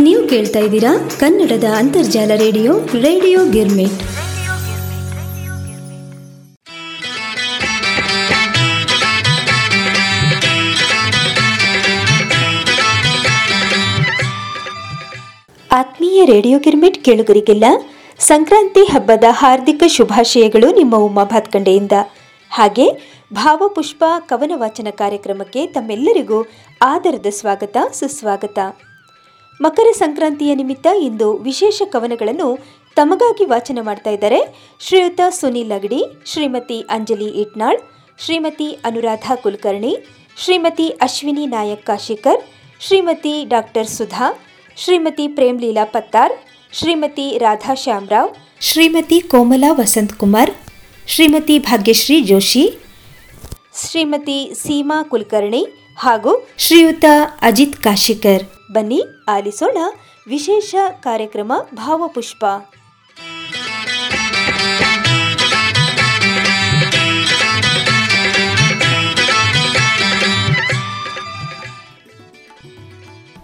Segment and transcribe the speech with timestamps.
[0.00, 4.02] ನೀವು ಕೇಳ್ತಾ ಇದ್ದೀರಾ ಕನ್ನಡದ ಅಂತರ್ಜಾಲ ರೇಡಿಯೋ ರೇಡಿಯೋ ಗಿರ್ಮಿಟ್.
[15.72, 17.64] ಆತ್ಮೀಯ ರೇಡಿಯೋ ಗಿರ್ಮಿಟ್ ಕೇಳುಗರಿಗೆಲ್ಲ
[18.18, 21.92] ಸಂಕ್ರಾಂತಿ ಹಬ್ಬದ ಹಾರ್ದಿಕ ಶುಭಾಶಯಗಳು ನಿಮ್ಮ ಉಮಾ ಭಾತ್ಕಂಡೆಯಿಂದ.
[22.50, 22.86] ಹಾಗೆ
[23.32, 26.46] ಭಾವಪುಷ್ಪ ಕವನ ವಾಚನ ಕಾರ್ಯಕ್ರಮಕ್ಕೆ ತಮ್ಮೆಲ್ಲರಿಗೂ
[26.82, 28.58] ಆದರದ ಸ್ವಾಗತ, ಸುಸ್ವಾಗತ.
[29.60, 32.48] ಮಕರ ಸಂಕ್ರಾಂತಿಯ ನಿಮಿತ್ತ ಇಂದು ವಿಶೇಷ ಕವನಗಳನ್ನು
[32.96, 34.40] ತಮಗಾಗಿ ವಾಚನ ಮಾಡ್ತಾ ಇದ್ದಾರೆ
[34.80, 37.78] ಶ್ರೀಯುತ ಸುನೀಲ್ ಅಗಡಿ, ಶ್ರೀಮತಿ ಅಂಜಲಿ ಇಟ್ನಾಳ್,
[38.18, 39.92] ಶ್ರೀಮತಿ ಅನುರಾಧ ಕುಲಕರ್ಣಿ,
[40.36, 42.40] ಶ್ರೀಮತಿ ಅಶ್ವಿನಿ ನಾಯಕ್ ಕಾಶಿಕರ್,
[42.80, 44.28] ಶ್ರೀಮತಿ ಡಾಕ್ಟರ್ ಸುಧಾ,
[44.76, 46.34] ಶ್ರೀಮತಿ ಪ್ರೇಮ್ಲೀಲಾ ಪತ್ತಾರ್,
[46.72, 48.30] ಶ್ರೀಮತಿ ರಾಧಾ ಶ್ಯಾಮರಾವ್,
[48.60, 50.52] ಶ್ರೀಮತಿ ಕೋಮಲಾ ವಸಂತ್ ಕುಮಾರ್
[51.06, 52.64] ಶ್ರೀಮತಿ ಭಾಗ್ಯಶ್ರೀ ಜೋಶಿ,
[53.82, 55.62] ಶ್ರೀಮತಿ ಸೀಮಾ ಕುಲಕರ್ಣಿ
[55.96, 57.04] ಹಾಗೂ ಶ್ರೀಯುತ
[57.42, 58.42] ಅಜಿತ್ ಕಾಶಿಕರ್.
[58.72, 59.78] ಬನ್ನಿ, ಆಲಿಸೋಣ
[60.28, 62.44] ವಿಶೇಷ ಕಾರ್ಯಕ್ರಮ ಭಾವಪುಷ್ಪ.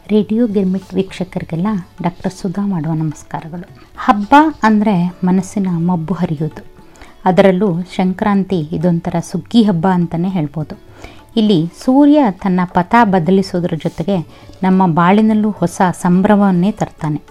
[0.08, 1.66] ರೇಡಿಯೋ ಗಿರ್ಮಿಟ್ ವೀಕ್ಷಕರಿಗೆಲ್ಲ
[2.02, 3.78] ಡಾಕ್ಟರ್ ಸುಧಾ ಮಾಡುವ ನಮಸ್ಕಾರಗಳು.
[3.98, 6.62] ಹಬ್ಬ ಅಂದರೆ ಮನಸ್ಸಿನ ಮಬ್ಬು ಹರಿಯೋದು
[7.24, 10.89] ಅದರಲ್ಲೂ ಸಂಕ್ರಾಂತಿ ಇದೊಂಥರ ಸುಗ್ಗಿ ಹಬ್ಬ ಅಂತಲೇ ಹೇಳ್ಬೋದು.
[11.36, 14.18] ಇಲ್ಲಿ ಸೂರ್ಯ ತನ್ನ ಪಥ ಬದಲಿಸೋದ್ರ ಜೊತೆಗೆ
[14.62, 17.22] ನಮ್ಮ ಬಾಳಿನಲ್ಲೂ ಹೊಸ ಸಂಭ್ರಮವನ್ನೇ ತರ್ತಾನೆ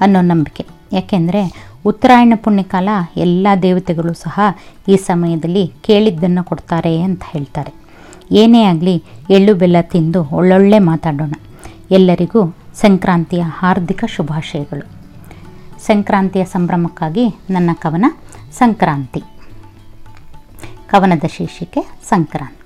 [0.00, 0.66] ಅನ್ನೋ ನಂಬಿಕೆ.
[0.92, 4.40] ಯಾಕೆಂದರೆ ಉತ್ತರಾಯಣ ಪುಣ್ಯಕಾಲ ಎಲ್ಲ ದೇವತೆಗಳು ಸಹ
[4.88, 7.74] ಈ ಸಮಯದಲ್ಲಿ ಕೇಳಿದ್ದನ್ನು ಕೊಡ್ತಾರೆ ಅಂತ ಹೇಳ್ತಾರೆ.
[8.32, 11.34] ಏನೇ ಆಗಲಿ ಎಳ್ಳು ಬೆಲ್ಲ ತಿಂದು ಒಳ್ಳೊಳ್ಳೆ ಮಾತಾಡೋಣ.
[11.90, 14.86] ಎಲ್ಲರಿಗೂ ಸಂಕ್ರಾಂತಿಯ ಹಾರ್ದಿಕ ಶುಭಾಶಯಗಳು.
[15.80, 18.04] ಸಂಕ್ರಾಂತಿಯ ಸಂಭ್ರಮಕ್ಕಾಗಿ ನನ್ನ ಕವನ
[18.52, 19.20] ಸಂಕ್ರಾಂತಿ.
[20.86, 22.65] ಕವನದ ಶೀರ್ಷಿಕೆ ಸಂಕ್ರಾಂತಿ.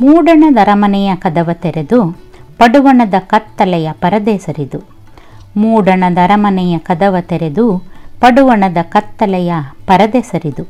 [0.00, 2.10] ಮೂಡಣದ ಅರಮನೆಯ ಕದವ ತೆರೆದು
[2.58, 4.78] ಪಡುವಣದ ಕತ್ತಲೆಯ ಪರದೆ ಸರಿದು
[5.56, 7.78] ಮೂಡಣದ ಅರಮನೆಯ ಕದವ ತೆರೆದು
[8.20, 9.52] ಪಡುವಣದ ಕತ್ತಲೆಯ
[9.86, 10.62] ಪರದೆ ಸರಿದು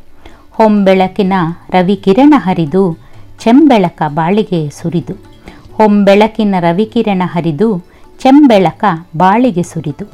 [0.50, 1.32] ಹೊಂಬೆಳಕಿನ
[1.70, 2.98] ರವಿಕಿರಣ ಹರಿದು
[3.40, 5.14] ಚೆಂಬೆಳಕ ಬಾಳಿಗೆ ಸುರಿದು.
[5.72, 7.78] ಹೊಂಬೆಳಕಿನ ರವಿಕಿರಣ ಹರಿದು
[8.20, 8.84] ಚೆಂಬೆಳಕ
[9.16, 10.04] ಬಾಳಿಗೆ ಸುರಿದು.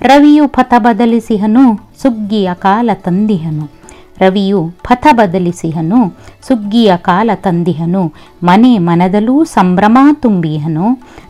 [0.00, 1.64] ರವಿಯು ಪಥ ಬದಲಿಸಿಹನು,
[2.02, 3.83] ಸುಗ್ಗಿಯ ಕಾಲ ತಂದಿಹನು.
[4.24, 6.00] ರವಿಯು ಪಥ ಬದಲಿಸಿಹನು,
[6.46, 8.02] ಸುಗ್ಗಿಯ ಕಾಲ ತಂದಿಹನು,
[8.42, 10.86] ಮನೆ ಮನದಲ್ಲೂ ಸಂಭ್ರಮ ತುಂಬಿಹನು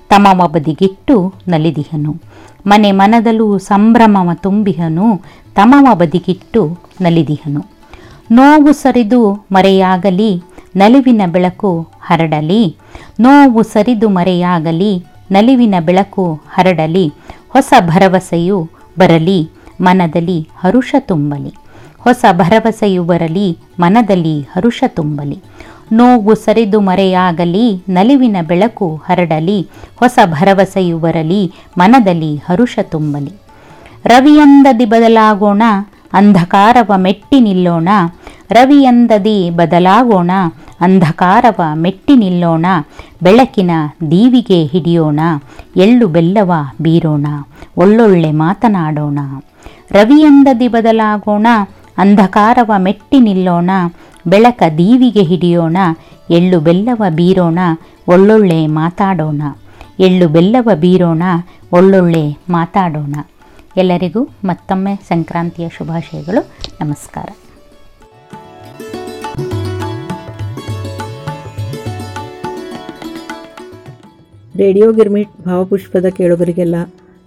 [0.09, 1.17] ತಮವ ಬದಿಗಿಟ್ಟು
[1.49, 2.13] ನಲಿದಿಹನು.
[2.67, 5.07] ಮನೆ ಮನದಲ್ಲೂ ಸಂಭ್ರಮ ತುಂಬಿಹನು
[5.55, 7.63] ತಮವ ಬದಿಗಿಟ್ಟು ನಲಿದಿಹನು.
[8.31, 10.43] ನೋವು ಸರಿದು ಮರೆಯಾಗಲಿ,
[10.77, 12.77] ನಲಿವಿನ ಬೆಳಕು ಹರಡಲಿ.
[13.21, 14.93] ನೋವು ಸರಿದು ಮರೆಯಾಗಲಿ,
[15.31, 17.07] ನಲಿವಿನ ಬೆಳಕು ಹರಡಲಿ.
[17.49, 18.59] ಹೊಸ ಭರವಸೆಯು
[18.99, 19.41] ಬರಲಿ,
[19.81, 21.55] ಮನದಲ್ಲಿ ಹರುಷ ತುಂಬಲಿ.
[22.05, 25.39] ಹೊಸ ಭರವಸೆಯು ಬರಲಿ ಮನದಲ್ಲಿ ಹರುಷ ತುಂಬಲಿ.
[25.93, 33.33] ನೋವು ಸರಿದು ಮರೆಯಾಗಲಿ, ನಲಿವಿನ ಬೆಳಕು ಹರಡಲಿ, ಹೊಸ ಭರವಸೆಯು ಬರಲಿ ಮನದಲ್ಲಿ ಹರುಷ ತುಂಬಲಿ.
[34.05, 35.63] ರವಿಯಂದದಿ ಬದಲಾಗೋಣ,
[36.13, 37.89] ಅಂಧಕಾರವ ಮೆಟ್ಟಿ ನಿಲ್ಲೋಣ.
[38.51, 40.31] ರವಿಯಂದದಿ ಬದಲಾಗೋಣ,
[40.81, 42.67] ಅಂಧಕಾರವ ಮೆಟ್ಟಿ ನಿಲ್ಲೋಣ.
[43.23, 43.71] ಬೆಳಕಿನ
[44.11, 45.21] ದೀವಿಗೆ ಹಿಡಿಯೋಣ,
[45.77, 47.27] ಎಳ್ಳು ಬೆಲ್ಲವ ಬೀರೋಣ,
[47.77, 49.19] ಒಳ್ಳೊಳ್ಳೆ ಮಾತನಾಡೋಣ.
[49.91, 51.47] ರವಿಯಂದದಿ ಬದಲಾಗೋಣ
[51.99, 53.71] ಅಂಧಕಾರವ ಮೆಟ್ಟಿ ನಿಲ್ಲೋಣ,
[54.27, 55.77] ಬೆಳಕ ದೀವಿಗೆ ಹಿಡಿಯೋಣ,
[56.31, 57.59] ಎಳ್ಳು ಬೆಲ್ಲವ ಬೀರೋಣ,
[58.09, 59.43] ಒಳ್ಳೊಳ್ಳೆ ಮಾತಾಡೋಣ.
[60.01, 61.23] ಎಳ್ಳು ಬೆಲ್ಲವ ಬೀರೋಣ,
[61.73, 63.15] ಒಳ್ಳೊಳ್ಳೆ ಮಾತಾಡೋಣ.
[63.77, 66.49] ಎಲ್ಲರಿಗೂ ಮತ್ತೊಮ್ಮೆ ಸಂಕ್ರಾಂತಿಯ ಶುಭಾಶಯಗಳು.
[66.81, 67.29] ನಮಸ್ಕಾರ.
[74.57, 76.85] ರೇಡಿಯೋ ಗಿರ್ಮಿಟ್ ಭಾವಪುಷ್ಪದ ಕೇಳುಗರಿಗೆಲ್ಲ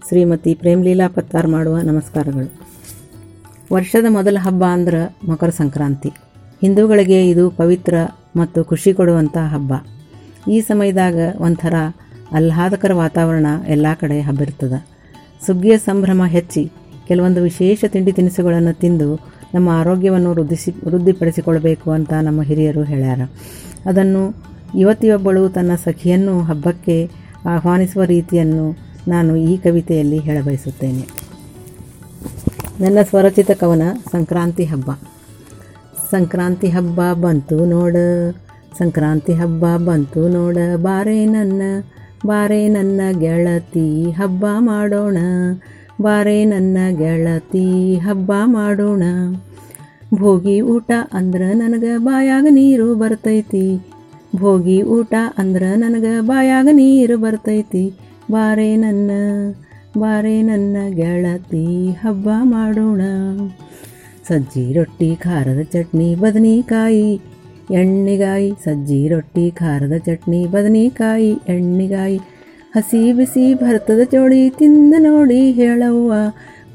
[0.07, 2.76] ಶ್ರೀಮತಿ ಪ್ರೇಮ್ಲೀಲಾ ಪತ್ತಾರ್ ಮಾಡುವ ನಮಸ್ಕಾರಗಳು.
[3.73, 6.09] ವರ್ಷದ ಮೊದಲ ಹಬ್ಬ ಅಂದ್ರೆ ಮಕರ ಸಂಕ್ರಾಂತಿ.
[6.61, 7.95] ಹಿಂದೂಗಳಿಗೆ ಇದು ಪವಿತ್ರ
[8.35, 9.73] ಮತ್ತು ಖುಷಿ ಕೊಡುವಂಥ ಹಬ್ಬ.
[10.49, 11.73] ಈ ಸಮಯದಾಗ ಒಂಥರ
[12.31, 14.87] ಆಹ್ಲಾದಕರ ವಾತಾವರಣ ಎಲ್ಲ ಕಡೆ ಹಬ್ಬಿರ್ತದೆ
[15.45, 16.71] ಸುಗ್ಗಿಯ ಸಂಭ್ರಮ ಹೆಚ್ಚಿ
[17.07, 19.15] ಕೆಲವೊಂದು ವಿಶೇಷ ತಿಂಡಿ ತಿನಿಸುಗಳನ್ನು ತಿಂದು
[19.53, 23.21] ನಮ್ಮ ಆರೋಗ್ಯವನ್ನು ವೃದ್ಧಿಸಿ, ವೃದ್ಧಿಪಡಿಸಿಕೊಳ್ಬೇಕು ಅಂತ ನಮ್ಮ ಹಿರಿಯರು ಹೇಳ್ಯಾರ.
[23.85, 24.23] ಅದನ್ನು
[24.75, 27.09] ಯುವತಿಯೊಬ್ಬಳು ತನ್ನ ಸಖಿಯನ್ನು ಹಬ್ಬಕ್ಕೆ
[27.45, 28.77] ಆಹ್ವಾನಿಸುವ ರೀತಿಯನ್ನು
[29.07, 31.26] ನಾನು ಈ ಕವಿತೆಯಲ್ಲಿ ಹೇಳಬಯಸುತ್ತೇನೆ.
[32.79, 33.81] ನನ್ನ ಸ್ವರಚಿತ ಕವನ
[34.11, 34.91] ಸಂಕ್ರಾಂತಿ ಹಬ್ಬ.
[36.11, 37.95] ಸಂಕ್ರಾಂತಿ ಹಬ್ಬ ಬಂತು ನೋಡ.
[38.77, 40.57] ಸಂಕ್ರಾಂತಿ ಹಬ್ಬ ಬಂತು ನೋಡ.
[40.75, 41.61] ಬಾರೆ ನನ್ನ
[42.25, 45.17] ಬಾರೆ ನನ್ನ ಗೆಳತಿ ಹಬ್ಬ ಮಾಡೋಣ.
[46.01, 49.03] ಬಾರೆ ನನ್ನ ಗೆಳತಿ ಹಬ್ಬ ಮಾಡೋಣ.
[50.15, 53.81] ಭೋಗಿ ಊಟ ಅಂದ್ರೆ ನನಗೆ ಬಾಯಾಗ ನೀರು ಬರ್ತೈತಿ.
[54.35, 57.93] ಭೋಗಿ ಊಟ ಅಂದ್ರೆ ನನಗೆ ಬಾಯಾಗ ನೀರು ಬರ್ತೈತಿ.
[58.31, 59.11] ಬಾರೆ ನನ್ನ
[59.99, 63.01] ಬಾರೆ ನನ್ನ ಗೆಳತಿ ಹಬ್ಬ ಮಾಡೋಣ.
[64.27, 67.21] ಸಜ್ಜಿ ರೊಟ್ಟಿ, ಖಾರದ ಚಟ್ನಿ, ಬದನೆಕಾಯಿ,
[67.71, 68.53] ಎಣ್ಣೆಗಾಯಿ.
[68.63, 72.17] ಸಜ್ಜಿ ರೊಟ್ಟಿ, ಖಾರದ ಚಟ್ನಿ, ಬದನೆಕಾಯಿ, ಎಣ್ಣೆಗಾಯಿ.
[72.75, 76.13] ಹಸಿ ಬಿಸಿ ಭರತದ ಚೋಳಿ ತಿಂದ ನೋಡಿ ಹೇಳವ್ವ.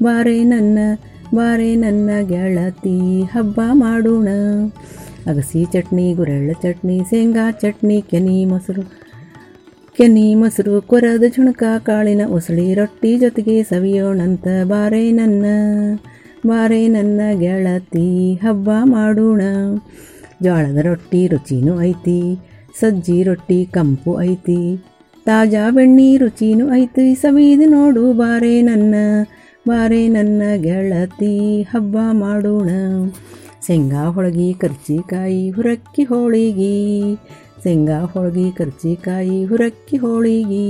[0.03, 0.79] ಬಾರೆ ನನ್ನ
[1.35, 4.27] ಬಾರೆ ನನ್ನ ಗೆಳತಿ ಹಬ್ಬ ಮಾಡೋಣ.
[5.27, 9.02] ಅಗಸಿ ಚಟ್ನಿ, ಗುರೆಳ್ಳ ಚಟ್ನಿ, ಶೇಂಗಾ ಚಟ್ನಿ, ಕೆನಿ ಮೊಸರು.
[9.97, 15.45] ಕೆನಿ ಮೊಸರು ಕೊರದ ಜುಣಕ ಕಾಳಿನ ಉಸಳಿ ರೊಟ್ಟಿ ಜೊತೆಗೆ ಸವಿಯೋಣಂತ ಬಾರೆ ನನ್ನ
[16.47, 19.41] ಬಾರೆ ನನ್ನ ಗೆಳತಿ ಹಬ್ಬ ಮಾಡೋಣ.
[20.43, 22.39] ಜೋಳದ ರೊಟ್ಟಿ ರುಚಿನೂ ಐತಿ,
[22.79, 24.75] ಸಜ್ಜಿ ರೊಟ್ಟಿ ಕಂಪು ಐತಿ,
[25.25, 28.95] ತಾಜಾ ಬೆಣ್ಣಿ ರುಚಿನೂ ಐತಿ, ಸವಿದು ನೋಡು ಬಾರೆ ನನ್ನ
[29.67, 32.69] ಬಾರೆ ನನ್ನ ಗೆಳತಿ ಹಬ್ಬ ಮಾಡೋಣ.
[33.67, 36.75] ಶೇಂಗಾ ಹೊಳಗಿ, ಕರ್ಚಿಕಾಯಿ, ಹುರಕ್ಕಿ ಹೋಳಿಗಿ
[37.63, 40.67] ಶೇಂಗಾ ಹೋಳ್ಗಿ ಕರ್ಜಿಕಾಯಿ ಹುರಕ್ಕಿ ಹೋಳಿಗೆ.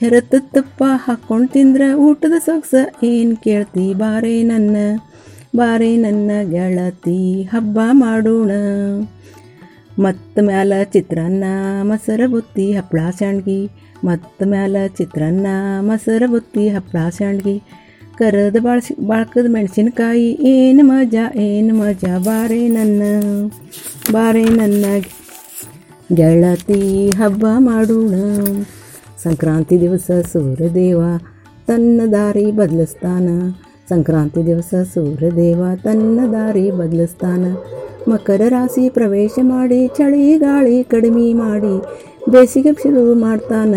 [0.00, 2.74] ಹೆರತ ತುಪ್ಪ ಹಾಕ್ಕೊಂಡು ತಿಂದ್ರೆ ಊಟದ ಸೊಗ್ಸ
[3.04, 4.76] ಏನು ಕೇಳ್ತಿ ಬಾರೆ ನನ್ನ
[5.56, 8.50] ಬಾರೆ ನನ್ನ ಗೆಳತಿ ಹಬ್ಬ ಮಾಡೋಣ.
[9.98, 11.44] ಮತ್ತು ಮ್ಯಾಲ ಚಿತ್ರಾನ್ನ,
[11.82, 13.70] ಮೊಸರ ಬುತ್ತಿ ಹಪ್ಪಳ ಸ್ಯಾಂಡ್ಗಿ
[14.04, 15.46] ಮತ್ತು ಮ್ಯಾಲ ಚಿತ್ರಾನ್ನ,
[15.80, 17.62] ಮೊಸರ ಬುತ್ತಿ ಹಪ್ಪಳ ಸ್ಯಾಂಡ್ಗಿ
[18.18, 23.02] ಕರದ ಬಾಳ್ಸಿ ಬಾಳ್ಕದ ಮೆಣಸಿನ್ಕಾಯಿ, ಏನು ಮಜಾ ಏನು ಮಜಾ, ಬಾರೆ ನನ್ನ
[24.12, 24.84] ಬಾರೆ ನನ್ನ
[26.14, 28.14] ಗೆಳತಿ ಹಬ್ಬ ಮಾಡೋಣ.
[29.22, 31.02] ಸಂಕ್ರಾಂತಿ ದಿವಸ ಸೂರ್ಯದೇವ
[31.66, 33.28] ತನ್ನ ದಾರಿ ಬದಲಿಸ್ತಾನ.
[33.88, 37.56] ಸಂಕ್ರಾಂತಿ ದಿವಸ ಸೂರ್ಯದೇವ ತನ್ನ ದಾರಿ ಬದಲಿಸ್ತಾನ.
[38.08, 41.82] ಮಕರ ರಾಶಿ ಪ್ರವೇಶ ಮಾಡಿ ಚಳಿ ಗಾಳಿ ಕಡಿಮೆ ಮಾಡಿ
[42.30, 43.74] ಬೇಸಿಗೆ ಶುರು ಮಾಡ್ತಾನ.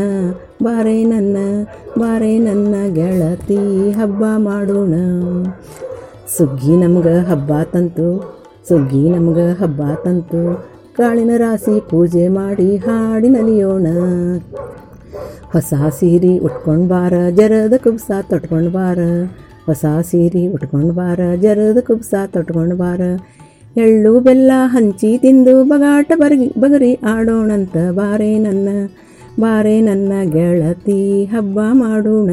[0.63, 1.37] ಬಾರೇ ನನ್ನ
[1.99, 4.93] ಬಾರೇ ನನ್ನ ಗೆಳತಿ ಹಬ್ಬ ಮಾಡೋಣ.
[6.37, 10.72] ಸುಗ್ಗಿ ನಮ್ಗೆ ಹಬ್ಬ ತಂತು, ಸುಗ್ಗಿ ನಮ್ಗೆ ಹಬ್ಬ ತಂತು.
[10.97, 13.87] ಕಾಳಿನ ರಾಶಿ ಪೂಜೆ ಮಾಡಿ ಹಾಡಿ ನಲಿಯೋಣ.
[15.51, 18.99] ಹೊಸ ಸೀರೆ ಉಟ್ಕೊಂಡು ಬಾರ, ಜರದ ಕುಬ್ಸ ತೊಟ್ಕೊಂಡು ಬಾರ.
[19.65, 23.01] ಹೊಸ ಸೀರೆ ಉಟ್ಕೊಂಡು ಬಾರ, ಜರದ ಕುಬ್ಸ ತೊಟ್ಕೊಂಡು ಬಾರ.
[23.77, 28.87] ಎಳ್ಳು ಬೆಲ್ಲ ಹಂಚಿ ತಿಂದು ಬಗಾಟ ಬರಗಿ, ಬಗರಿ ಆಡೋಣಂತ ಬಾರೆ ನನ್ನ.
[29.39, 32.29] ಬಾರೆ ನನ್ನ ಗೆಳತಿ, ಹಬ್ಬ ಮಾಡೋಣ.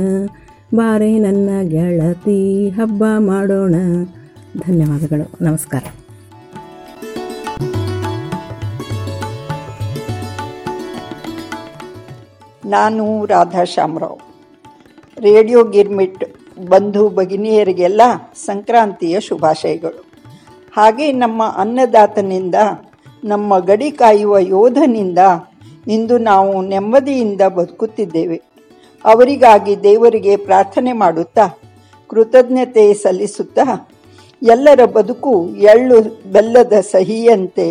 [0.74, 3.74] ಬಾರೆ ನನ್ನ ಗೆಳತಿ, ಹಬ್ಬ ಮಾಡೋಣ.
[4.66, 5.44] ಧನ್ಯವಾದಗಳು.
[5.44, 5.82] ನಮಸ್ಕಾರ.
[12.70, 14.18] ನಾನು ರಾಧಾ ಶಾಮರಾವ್
[15.20, 16.24] ರೇಡಿಯೋ ಗಿರ್ಮಿಟ್
[16.68, 18.02] ಬಂಧು ಭಗಿನಿಯರಿಗೆಲ್ಲ
[18.34, 20.04] ಸಂಕ್ರಾಂತಿಯ ಶುಭಾಶಯಗಳು.
[20.76, 22.54] ಹಾಗೆ ನಮ್ಮ ಅನ್ನದಾತನಿಂದ,
[23.24, 25.18] ನಮ್ಮ ಗಡಿ ಕಾಯುವ ಯೋಧನಿಂದ
[25.88, 28.42] ಇಂದು ನಾವು ನೆಮ್ಮದಿಯಿಂದ ಬದುಕುತ್ತಿದ್ದೇವೆ.
[29.04, 31.46] ಅವರಿಗಾಗಿ ದೇವರಿಗೆ ಪ್ರಾರ್ಥನೆ ಮಾಡುತ್ತಾ
[32.08, 33.88] ಕೃತಜ್ಞತೆ ಸಲ್ಲಿಸುತ್ತಾ
[34.42, 36.00] ಎಲ್ಲರ ಬದುಕು ಎಳ್ಳು
[36.32, 37.66] ಬೆಲ್ಲದ ಸಹಿಯಂತೆ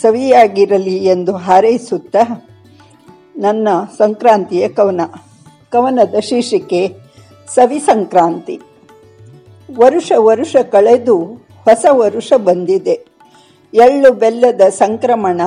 [0.00, 2.22] ಸವಿಯಾಗಿರಲಿ ಎಂದು ಹಾರೈಸುತ್ತಾ
[3.36, 3.68] ನನ್ನ
[3.98, 5.00] ಸಂಕ್ರಾಂತಿಯ ಕವನ.
[5.70, 6.94] ಕವನದ ಶೀರ್ಷಿಕೆ
[7.54, 8.60] ಸವಿ ಸಂಕ್ರಾಂತಿ.
[9.78, 11.18] ವರುಷ ವರುಷ ಕಳೆದು
[11.64, 13.06] ಹೊಸ ವರುಷ ಬಂದಿದೆ.
[13.74, 15.40] ಎಳ್ಳು ಬೆಲ್ಲದ ಸಂಕ್ರಮಣ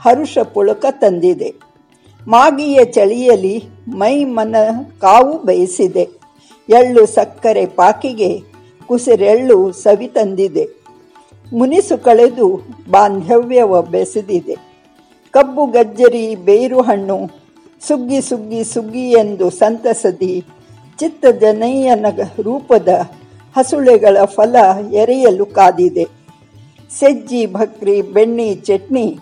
[0.00, 1.54] ಹರುಷ ಪುಳಕ ತಂದಿದೆ.
[2.28, 4.56] ಮಾಗಿಯ ಚಳಿಯಲಿ ಮೈ ಮನ
[5.00, 6.08] ಕಾವು ಬಯಸಿದೆ.
[6.68, 8.42] ಎಳ್ಳು ಸಕ್ಕರೆ ಪಾಕಿಗೆ
[8.86, 10.68] ಕುಸಿರೆಳ್ಳು ಸವಿ ತಂದಿದೆ.
[11.52, 12.60] ಮುನಿಸು ಕಳೆದು
[12.90, 14.69] ಬಾಂಧವ್ಯವ ಬೆಸೆದಿದೆ.
[15.30, 17.30] ಕಬ್ಬು ಗಜ್ಜರಿ ಬೇರು ಹಣ್ಣು.
[17.80, 20.44] ಸುಗ್ಗಿ ಸುಗ್ಗಿ ಸುಗ್ಗಿ ಎಂದು ಸಂತಸದಿ.
[20.98, 22.06] ಚಿತ್ತ ಜನಯ್ಯನ
[22.40, 22.88] ರೂಪದ
[23.56, 24.56] ಹಸುಳೆಗಳ ಫಲ
[24.92, 26.04] ಎರೆಯಲು ಕಾದಿದೆ.
[26.90, 29.18] ಸೆಜ್ಜಿ, ಭಕ್ರಿ, ಬೆಣ್ಣಿ, ಚಟ್ನಿ,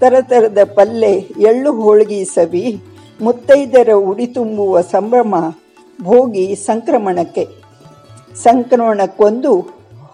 [0.00, 2.82] ತರತರದ ಪಲ್ಲೆ, ಎಳ್ಳು ಹೋಳಿಗೆ ಸವಿ,
[3.20, 5.34] ಮುತ್ತೈದರ ಉಡಿ ತುಂಬುವ ಸಂಭ್ರಮ,
[6.02, 7.48] ಭೋಗಿ ಸಂಕ್ರಮಣಕ್ಕೆ.
[8.34, 9.60] ಸಂಕ್ರಮಣಕ್ಕೊಂದು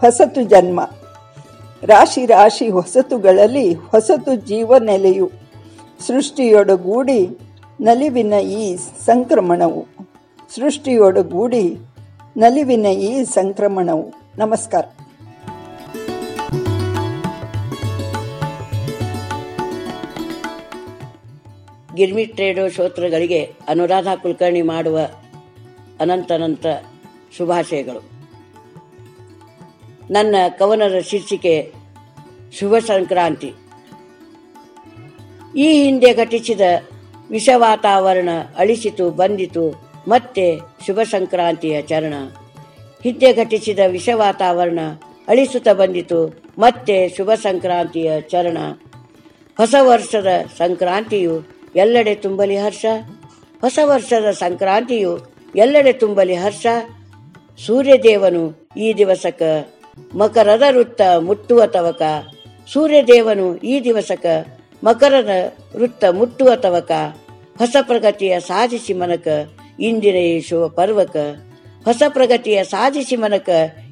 [0.00, 0.80] ಹೊಸತು ಜನ್ಮ.
[1.85, 5.31] ರಾಶಿ ರಾಶಿ ಹೊಸತುಗಳಲ್ಲಿ ಹೊಸತು ಜೀವ ನೆಲೆಯು
[6.07, 7.38] ಸೃಷ್ಟಿಯೊಡಗೂಡಿ
[7.81, 9.87] ನಲಿವಿನ ಈ ಸಂಕ್ರಮಣವು.
[10.55, 11.79] ಸೃಷ್ಟಿಯೊಡಗೂಡಿ
[12.37, 14.12] ನಲಿವಿನ ಈ ಸಂಕ್ರಮಣವು.
[14.38, 14.85] ನಮಸ್ಕಾರ.
[21.95, 24.99] ಗಿರ್ಮಿ ಟ್ರೇಡೋ ಶ್ರೋತ್ರಗಳಿಗೆ ಅನುರಾಧ ಕುಲಕರ್ಣಿ ಮಾಡುವ
[26.00, 26.67] ಅನಂತನಂತ
[27.37, 28.13] ಶುಭಾಶಯಗಳು.
[30.11, 31.73] ನನ್ನ ಕವನದ ಶೀರ್ಷಿಕೆ
[32.58, 33.52] ಶುಭ ಸಂಕ್ರಾಂತಿ
[35.56, 36.61] ಈ ಹಿಂದೆ ಘಟಿಸಿದ
[37.30, 42.14] ವಿಷ ವಾತಾವರಣ ಅಳಿಸಿತು, ಬಂದಿತು, ಮತ್ತೆ ಶುಭ ಸಂಕ್ರಾಂತಿಯ ಚರಣ.
[43.02, 44.78] ಹಿಂದೆ ಘಟಿಸಿದ ವಿಷ ವಾತಾವರಣ
[45.28, 48.58] ಅಳಿಸುತ್ತ ಬಂದಿತು, ಮತ್ತೆ ಶುಭ ಸಂಕ್ರಾಂತಿಯ ಚರಣ.
[49.56, 50.26] ಹೊಸ ವರ್ಷದ
[50.58, 51.42] ಸಂಕ್ರಾಂತಿಯು
[51.76, 52.87] ಎಲ್ಲೆಡೆ ತುಂಬಲಿ ಹರ್ಷ.
[53.61, 55.18] ಹೊಸ ವರ್ಷದ ಸಂಕ್ರಾಂತಿಯು
[55.56, 56.66] ಎಲ್ಲೆಡೆ ತುಂಬಲಿ ಹರ್ಷ.
[57.66, 59.42] ಸೂರ್ಯದೇವನು ಈ ದಿವಸಕ
[60.21, 62.03] ಮಕರದ ವೃತ್ತ ಮುಟ್ಟುವ ತವಕ,
[62.73, 64.27] ಸೂರ್ಯದೇವನು ಈ ದಿವಸಕ
[64.85, 65.31] ಮಕರದ
[65.77, 66.93] ವೃತ್ತ ಮುಟ್ಟುವ ತವಕ,
[67.59, 69.29] ಹೊಸ ಪ್ರಗತಿಯ ಸಾಧಿಸಿ ಮನಕ
[69.81, 71.17] ಇಂದಿನ ಈ ಶುಭ ಪರ್ವಕ,
[71.85, 73.49] ಹೊಸ ಪ್ರಗತಿಯ ಸಾಧಿಸಿ ಮನಕ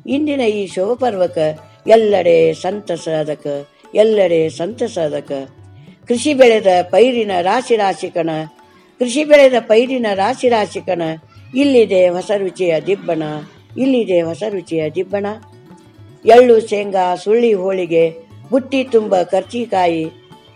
[0.07, 1.39] ಇಂದಿನ ಈ ಶುಭ ಪರ್ವಕ,
[1.87, 3.47] ಎಲ್ಲೆಡೆ ಸಂತಸದಕ
[3.95, 5.33] ಎಲ್ಲೆಡೆ ಸಂತಸದಕ
[6.09, 8.31] ಕೃಷಿ ಬೆಳೆದ ಪೈರಿನ ರಾಶಿ ರಾಶಿ ಕಣ,
[9.01, 11.03] ಕೃಷಿ ಬೆಳೆದ ಪೈರಿನ ರಾಶಿ ರಾಶಿ ಕಣ,
[11.55, 13.23] ಇಲ್ಲಿದೆ ಹೊಸ ರುಚಿಯ ದಿಬ್ಬಣ,
[13.79, 15.27] ಇಲ್ಲಿದೆ ಹೊಸ ರುಚಿಯ ದಿಬ್ಬಣ.
[16.25, 18.11] ಎಳ್ಳು ಶೇಂಗಾ ಸುಳ್ಳಿ ಹೋಳಿಗೆ,
[18.51, 20.05] ಬುಟ್ಟಿ ತುಂಬ ಕರ್ಚಿಕಾಯಿ.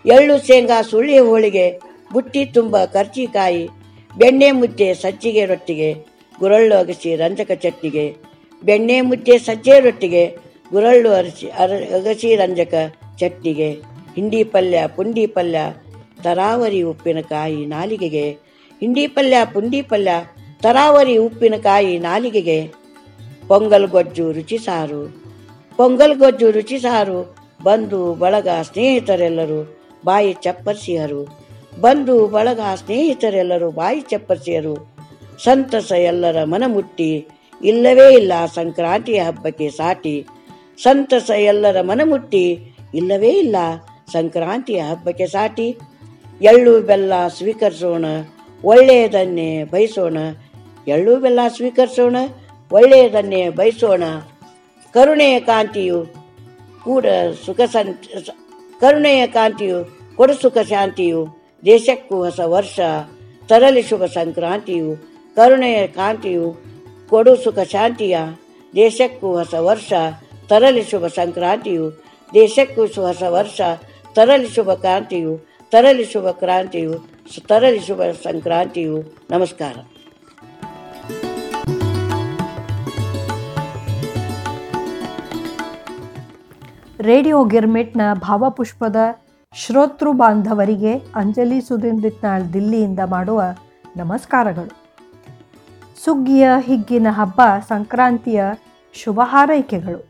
[0.05, 1.81] ಎಳ್ಳು ಶೇಂಗಾ ಸುಳ್ಳಿ ಹೋಳಿಗೆ,
[2.13, 3.69] ಬುಟ್ಟಿ ತುಂಬ ಕರ್ಚಿಕಾಯಿ.
[4.17, 5.93] ಬೆಣ್ಣೆ ಮುದ್ದೆ ಸಜ್ಜಿಗೆ ರೊಟ್ಟಿಗೆ,
[6.39, 8.15] ಗುರಳ್ಳು ಅಗಸಿ ರಂಜಕ ಚಟ್ನಿಗೆ.
[8.63, 10.27] ಬೆಣ್ಣೆ ಮುದ್ದೆ ಸಜ್ಜೆ ರೊಟ್ಟಿಗೆ,
[10.71, 12.73] ಗುರಳ್ಳು ಅರಸಿ ಅರ ಅಗಸಿ ರಂಜಕ
[13.19, 13.71] ಚಟ್ನಿಗೆ.
[14.15, 15.57] ಹಿಂಡಿ ಪಲ್ಯ, ಪುಂಡಿ ಪಲ್ಯ,
[16.23, 18.29] ತರಾವರಿ ಉಪ್ಪಿನಕಾಯಿ ನಾಲಿಗೆಗೆ.
[18.79, 20.11] ಹಿಂಡಿ ಪಲ್ಯ, ಪುಂಡಿ ಪಲ್ಯ,
[20.61, 22.67] ತರಾವರಿ ಉಪ್ಪಿನಕಾಯಿ ನಾಲಿಗೆಗೆ.
[23.47, 25.26] ಪೊಂಗಲ್ ಗೊಜ್ಜು, ರುಚಿ ಸಾರು.
[25.77, 27.19] ಪೊಂಗಲ್ ಗೊಜ್ಜು ರುಚಿ ಸಾರು
[27.63, 29.59] ಬಂಧು ಬಳಗ ಸ್ನೇಹಿತರೆಲ್ಲರೂ
[30.05, 31.21] ಬಾಯಿ ಚಪ್ಪರಿಸಿಯರು.
[31.81, 34.75] ಬಂಧು ಬಳಗ ಸ್ನೇಹಿತರೆಲ್ಲರೂ ಬಾಯಿ ಚಪ್ಪರಿಸಿಯರು.
[35.43, 37.11] ಸಂತಸ ಎಲ್ಲರ ಮನಮುಟ್ಟಿ
[37.61, 40.15] ಇಲ್ಲವೇ ಇಲ್ಲ ಸಂಕ್ರಾಂತಿಯ ಹಬ್ಬಕ್ಕೆ ಸಾಟಿ.
[40.83, 42.45] ಸಂತಸ ಎಲ್ಲರ ಮನಮುಟ್ಟಿ
[42.93, 43.55] ಇಲ್ಲವೇ ಇಲ್ಲ
[44.11, 45.67] ಸಂಕ್ರಾಂತಿಯ ಹಬ್ಬಕ್ಕೆ ಸಾಟಿ.
[46.41, 48.05] ಎಳ್ಳು ಬೆಲ್ಲ ಸ್ವೀಕರಿಸೋಣ,
[48.63, 50.17] ಒಳ್ಳೆಯದನ್ನೇ ಬಯಸೋಣ.
[50.87, 52.17] ಎಳ್ಳು ಬೆಲ್ಲ ಸ್ವೀಕರಿಸೋಣ,
[52.71, 54.03] ಒಳ್ಳೆಯದನ್ನೇ ಬಯಸೋಣ.
[54.93, 56.05] ಕರುಣೆಯ ಕಾಂತಿಯು
[56.83, 57.05] ಕೂಡ
[57.45, 57.87] ಸುಖ ಸಂ
[58.81, 59.79] ಕರುಣೆಯ ಕಾಂತಿಯು
[60.15, 61.21] ಕೊಡು ಸುಖ ಶಾಂತಿಯು,
[61.65, 62.79] ದೇಶಕ್ಕೂ ಹೊಸ ವರ್ಷ,
[63.47, 64.95] ತರಲಿ ಶುಭ ಸಂಕ್ರಾಂತಿಯು,
[65.35, 66.55] ಕರುಣೆಯ ಕಾಂತಿಯು
[67.09, 68.17] ಕೊಡು ಸುಖ ಶಾಂತಿಯ,
[68.75, 69.93] ದೇಶಕ್ಕೂ ಹೊಸ ವರ್ಷ,
[70.47, 71.85] ತರಲಿ ಶುಭ ಸಂಕ್ರಾಂತಿಯು,
[72.33, 73.61] ದೇಶಕ್ಕೂ ಹೊಸ ವರ್ಷ,
[74.15, 75.33] ತರಲಿ ಶುಭ ಕ್ರಾಂತಿಯು
[75.71, 76.93] ತರಲಿ ಶುಭ ಕ್ರಾಂತಿಯು
[77.47, 78.97] ತರಲಿ ಶುಭ ಸಂಕ್ರಾಂತಿಯು.
[79.31, 79.75] ನಮಸ್ಕಾರ.
[86.99, 88.95] ರೇಡಿಯೋ ಗಿರ್ಮಿಟ್ನ ಭಾವಪುಷ್ಪದ
[89.53, 93.43] ಶ್ರೋತೃ ಬಾಂಧವರಿಗೆ ಅಂಜಲಿ ಸುಧೀಂದ್ರಿತ್ನಾಳ್ ದಿಲ್ಲಿಯಿಂದ ಮಾಡುವ
[93.97, 94.71] ನಮಸ್ಕಾರಗಳು.
[96.05, 98.43] ಸುಗ್ಗಿಯ ಹಿಗ್ಗಿನ ಹಬ್ಬ ಸಂಕ್ರಾಂತಿಯ
[98.93, 100.07] ಶುಭ ಹಾರೈಕೆಗಳು.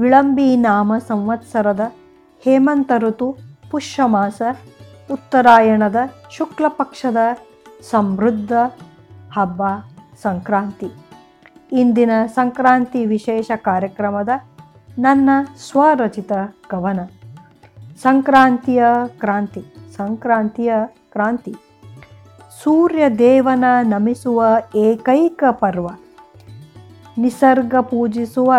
[0.00, 1.92] ವಿಳಂಬಿ ನಾಮ ಸಂವತ್ಸರದ
[2.40, 3.36] ಹೇಮಂತ ಋತು
[3.70, 4.42] ಪುಷ್ಯ ಮಾಸ
[5.10, 5.96] ಉತ್ತರಾಯಣದ
[6.30, 7.16] ಶುಕ್ಲ ಪಕ್ಷದ
[7.90, 8.52] ಸಮೃದ್ಧ
[9.32, 9.62] ಹಬ್ಬ
[10.22, 10.92] ಸಂಕ್ರಾಂತಿ.
[11.72, 14.28] ಇಂದಿನ ಸಂಕ್ರಾಂತಿ ವಿಶೇಷ ಕಾರ್ಯಕ್ರಮದ
[14.98, 16.32] ನನ್ನ ಸ್ವರಚಿತ
[16.68, 17.00] ಕವನ.
[18.02, 18.84] ಸಂಕ್ರಾಂತಿಯ
[19.18, 19.64] ಕ್ರಾಂತಿ
[19.96, 20.74] ಸಂಕ್ರಾಂತಿಯ
[21.12, 21.56] ಕ್ರಾಂತಿ.
[22.62, 25.88] ಸೂರ್ಯ ದೇವನ ನಮಿಸುವ ಏಕೈಕ ಪರ್ವ.
[27.18, 28.54] ನಿಸರ್ಗ ಪೂಜಿಸುವ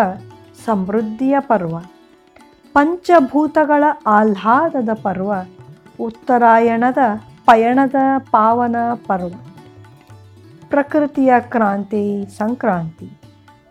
[0.64, 1.78] ಸಮೃದ್ಧಿಯ ಪರ್ವ.
[2.72, 5.32] ಪಂಚಭೂತಗಳ ಆಹ್ಲಾದದ ಪರ್ವ.
[6.00, 6.98] ಉತ್ತರಾಯಣದ
[7.46, 8.76] ಪಯಣದ ಪಾವನ
[9.06, 9.34] ಪರ್ವ.
[10.70, 13.20] ಪ್ರಕೃತಿಯ ಕ್ರಾಂತಿ, ಸಂಕ್ರಾಂತಿ.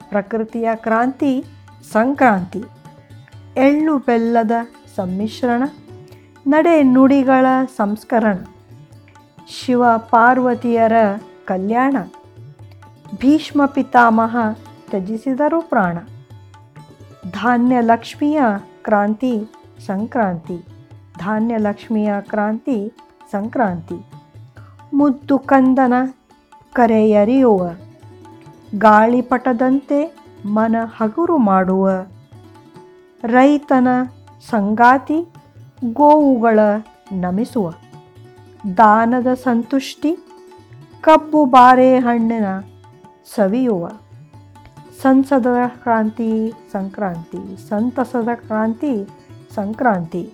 [0.09, 1.45] ಪ್ರಕೃತಿಯ ಕ್ರಾಂತಿ
[1.91, 2.63] ಸಂಕ್ರಾಂತಿ.
[3.57, 4.51] ಎಳ್ಳು ಬೆಲ್ಲದ
[4.95, 5.63] ಸಮ್ಮಿಶ್ರಣ.
[6.47, 7.45] ನಡೆ ನುಡಿಗಳ
[7.77, 8.37] ಸಂಸ್ಕರಣ.
[9.47, 10.91] ಶಿವ ಪಾರ್ವತಿಯರ
[11.45, 11.95] ಕಲ್ಯಾಣ.
[13.19, 14.37] ಭೀಷ್ಮ ಪಿತಾಮಹ
[14.89, 15.97] ತ್ಯಜಿಸಿದರು ಪ್ರಾಣ.
[17.31, 18.41] ಧಾನ್ಯ ಲಕ್ಷ್ಮಿಯ
[18.83, 19.47] ಕ್ರಾಂತಿ
[19.85, 20.65] ಸಂಕ್ರಾಂತಿ.
[21.19, 22.93] ಧಾನ್ಯ ಲಕ್ಷ್ಮಿಯ ಕ್ರಾಂತಿ
[23.31, 24.05] ಸಂಕ್ರಾಂತಿ.
[24.93, 25.93] ಮುದ್ದು ಕಂದನ
[26.73, 27.69] ಕರೆಯರಿಯುವ.
[28.77, 31.89] ಗಾಳಿಪಟದಂತೆ ಮನ ಹಗುರು ಮಾಡುವ.
[33.23, 33.87] ರೈತನ
[34.49, 35.25] ಸಂಗಾತಿ
[35.93, 36.59] ಗೋವುಗಳ
[37.11, 37.71] ನಮಿಸುವ.
[38.77, 40.17] ದಾನದ ಸಂತುಷ್ಟಿ
[41.01, 42.45] ಕಬ್ಬು ಬಾರೆಹಣ್ಣಿನ
[43.35, 43.89] ಸವಿಯುವ.
[45.01, 49.07] ಸಂಸದದ ಕ್ರಾಂತಿ ಸಂಕ್ರಾಂತಿ, ಸಂತಸದ ಕ್ರಾಂತಿ
[49.55, 50.33] ಸಂಕ್ರಾಂತಿ.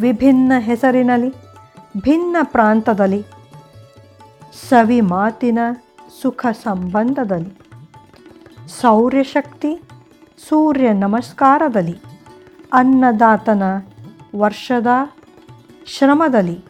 [0.00, 1.34] ವಿಭಿನ್ನ ಹೆಸರಿನಲ್ಲಿ,
[2.02, 3.24] ಭಿನ್ನ ಪ್ರಾಂತದಲ್ಲಿ
[4.68, 5.58] ಸವಿ ಮಾತಿನ
[6.22, 7.63] ಸುಖ ಸಂಬಂಧದಲ್ಲಿ.
[8.68, 9.82] ಸೌರ್ಯಶಕ್ತಿ,
[10.48, 12.00] ಸೂರ್ಯ ನಮಸ್ಕಾರದಲ್ಲಿ,
[12.72, 13.62] ಅನ್ನದಾತನ
[14.36, 14.86] ವರ್ಷದ
[15.86, 16.64] ಶ್ರಮದಲ್ಲಿ,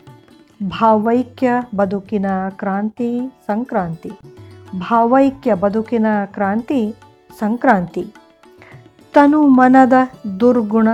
[0.60, 4.12] ಭಾವೈಕ್ಯ ಬದುಕಿನ ಕ್ರಾಂತಿ ಸಂಕ್ರಾಂತಿ,
[4.78, 6.94] ಭಾವೈಕ್ಯ ಬದುಕಿನ ಕ್ರಾಂತಿ
[7.40, 8.14] ಸಂಕ್ರಾಂತಿ
[9.12, 9.92] ತನು ಮನದ
[10.40, 10.88] ದುರ್ಗುಣ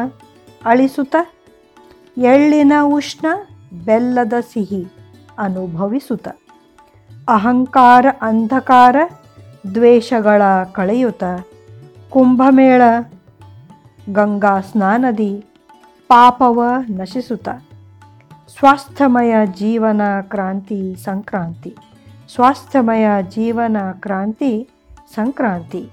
[0.65, 1.17] ಅಳಿಸುತ್ತ,
[2.17, 3.27] ಎಳ್ಳಿನ ಉಷ್ಣ
[3.73, 4.87] ಬೆಲ್ಲದ ಸಿಹಿ
[5.39, 6.29] ಅನುಭವಿಸುತ್ತ,
[7.29, 8.97] ಅಹಂಕಾರ ಅಂಧಕಾರ
[9.75, 11.25] ದ್ವೇಷಗಳ ಕಳೆಯುತ,
[12.11, 12.83] ಕುಂಭಮೇಳ,
[14.13, 15.45] ಗಂಗಾ ಸ್ನಾನದಿ,
[16.09, 17.49] ಪಾಪವ ನಶಿಸುತ್ತ
[18.59, 21.77] ಸ್ವಾಸ್ಥ್ಯಮಯ ಜೀವನ ಕ್ರಾಂತಿ ಸಂಕ್ರಾಂತಿ.
[22.35, 24.69] ಸ್ವಾಸ್ಥ್ಯಮಯ ಜೀವನ ಕ್ರಾಂತಿ
[25.15, 25.91] ಸಂಕ್ರಾಂತಿ.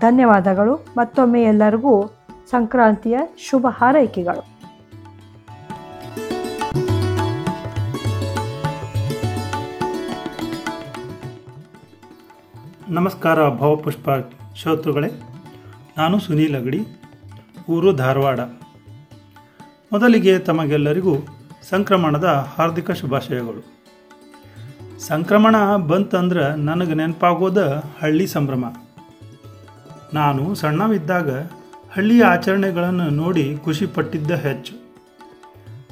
[0.00, 0.74] ಧನ್ಯವಾದಗಳು.
[0.74, 2.06] ಮತ್ತೊಮ್ಮೆ ಎಲ್ಲರಿಗೂ
[2.50, 3.18] ಸಂಕ್ರಾಂತಿಯ
[3.50, 4.57] ಶುಭ ಹಾರೈಕೆಗಳು.
[12.90, 14.08] ನಮಸ್ಕಾರ ಭಾವಪುಷ್ಪ
[14.56, 15.22] ಶ್ರೋತೃಗಳೇ,
[15.98, 16.86] ನಾನು ಸುನೀಲ್ ಅಗಡಿ,
[17.70, 18.40] ಊರು ಧಾರವಾಡ.
[19.92, 21.16] ಮೊದಲಿಗೆ ತಮಗೆಲ್ಲರಿಗೂ
[21.70, 23.64] ಸಂಕ್ರಮಣದ ಹಾರ್ದಿಕ ಶುಭಾಶಯಗಳು.
[25.00, 28.64] ಸಂಕ್ರಮಣ ಬಂತಂದ್ರೆ ನನಗೆ ನೆನಪಾಗೋದ ಹಳ್ಳಿ ಸಂಭ್ರಮ.
[30.14, 31.30] ನಾನು ಸಣ್ಣವಿದ್ದಾಗ
[31.92, 34.74] ಹಳ್ಳಿಯ ಆಚರಣೆಗಳನ್ನು ನೋಡಿ ಖುಷಿಪಟ್ಟಿದ್ದ ಹೆಚ್ಚು.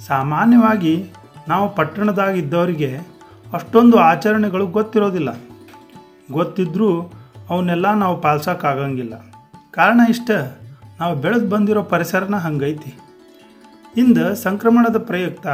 [0.07, 1.11] ಸಾಮಾನ್ಯವಾಗಿ
[1.49, 2.99] ನಾವು ಪಟ್ಟಣದಾಗಿದ್ದವರಿಗೆ
[3.53, 5.56] ಅಷ್ಟೊಂದು ಆಚರಣೆಗಳು ಗೊತ್ತಿರೋದಿಲ್ಲ.
[6.33, 7.13] ಗೊತ್ತಿದ್ದರೂ
[7.49, 9.15] ಅವನ್ನೆಲ್ಲ ನಾವು ಪಾಲ್ಸೋಕ್ಕಾಗಂಗಿಲ್ಲ.
[9.71, 10.31] ಕಾರಣ ಇಷ್ಟ,
[11.01, 12.95] ನಾವು ಬೆಳೆದು ಬಂದಿರೋ ಪರಿಸರನ ಹಂಗೈತಿ.
[13.97, 15.47] ಇಂದು ಸಂಕ್ರಮಣದ ಪ್ರಯುಕ್ತ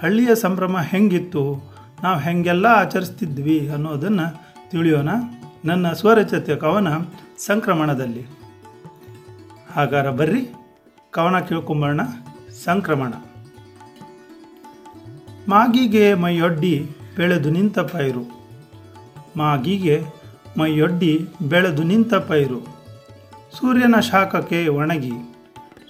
[0.00, 1.72] ಹಳ್ಳಿಯ ಸಂಭ್ರಮ ಹೆಂಗಿತ್ತು,
[2.02, 5.08] ನಾವು ಹೆಂಗೆಲ್ಲ ಆಚರಿಸ್ತಿದ್ವಿ ಅನ್ನೋದನ್ನು ತಿಳಿಯೋಣ
[5.64, 6.88] ನನ್ನ ಸ್ವರಚಿತ ಕವನ
[7.38, 8.26] ಸಂಕ್ರಮಣದಲ್ಲಿ.
[9.72, 10.54] ಹಾಗಾರ ಬರ್ರಿ,
[11.10, 12.00] ಕವನ ಕೇಳ್ಕೊಂಬರೋಣ
[12.64, 13.12] ಸಂಕ್ರಮಣ.
[15.48, 18.37] ಮಾಗಿಗೆ ಮೈಯೊಡ್ಡಿ ಬೆಳೆದು ನಿಂತ ಪೈರು.
[19.38, 20.04] ಮಾಗಿಗೆ
[20.58, 22.60] ಮೈಯೊಡ್ಡಿ ಬೆಳೆದು ನಿಂತ ಪೈರು.
[23.52, 25.12] ಸೂರ್ಯನ ಶಾಖಕ್ಕೆ ಒಣಗಿ,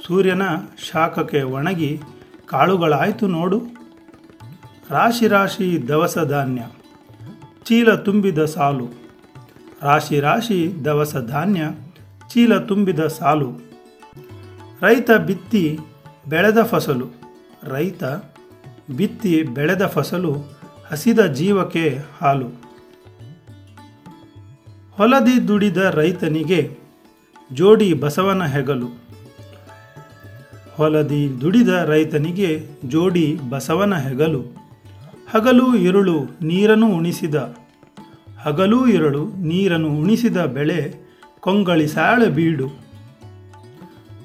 [0.07, 0.43] ಸೂರ್ಯನ
[0.91, 2.01] ಶಾಖಕ್ಕೆ ಒಣಗಿ
[2.47, 3.59] ಕಾಳುಗಳಾಯಿತು ನೋಡು.
[4.91, 6.63] ರಾಶಿ ರಾಶಿ ದವಸ ಧಾನ್ಯ,
[7.65, 8.87] ಚೀಲ ತುಂಬಿದ ಸಾಲು.
[9.83, 11.63] ರಾಶಿ ರಾಶಿ ದವಸ ಧಾನ್ಯ,
[12.29, 13.51] ಚೀಲ ತುಂಬಿದ ಸಾಲು.
[14.81, 15.79] ರೈತ ಬಿತ್ತಿ
[16.29, 17.07] ಬೆಳೆದ ಫಸಲು,
[17.65, 18.05] ರೈತ
[18.97, 20.33] ಬಿತ್ತಿ ಬೆಳೆದ ಫಸಲು
[20.91, 22.49] ಹಸಿದ ಜೀವಕ್ಕೆ ಹಾಲು.
[24.99, 26.79] ಹೊಲದಿ ದುಡಿದ ರೈತನಿಗೆ
[27.53, 28.87] ಜೋಡಿ ಬಸವನ ಹೆಗಲು.
[30.77, 34.41] ಹೊಲದಿ ದುಡಿದ ರೈತನಿಗೆ ಜೋಡಿ ಬಸವನ ಹೆಗಲು.
[35.31, 37.57] ಹಗಲು ಇರುಳು ನೀರನ್ನು ಉಣಿಸಿದ.
[38.43, 40.95] ಹಗಲು ಇರುಳು ನೀರನ್ನು ಉಣಿಸಿದ ಬೆಳೆ
[41.41, 42.69] ಕೊಂಗಳಿಸಾಳ ಬೀಡು.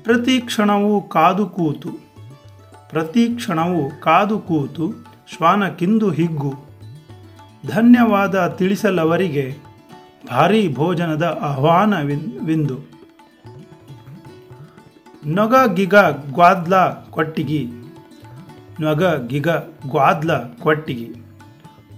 [0.04, 1.90] ಪ್ರತಿ ಕ್ಷಣವೂ ಕಾದು ಕೂತು.
[2.90, 4.92] ಪ್ರತಿ ಕ್ಷಣವೂ ಕಾದು ಕೂತು
[5.36, 6.54] ಶ್ವಾನಕ್ಕಿಂದು ಹಿಗ್ಗು.
[7.68, 9.63] ಧನ್ಯವಾದ ತಿಳಿಸಲವರಿಗೆ
[10.30, 12.80] ಭಾರೀ ಭೋಜನದ ಆಹ್ವಾನವಿಂದು.
[15.26, 15.96] ನೊಗ ಗಿಗ
[16.34, 16.76] ಗ್ವಾದ್ಲ
[17.10, 17.68] ಕೊಟ್ಟಿಗಿ.
[18.80, 19.48] ನೊಗ ಗಿಗ
[19.90, 21.14] ಗ್ವಾದ್ಲ ಕೊಟ್ಟಿಗಿ.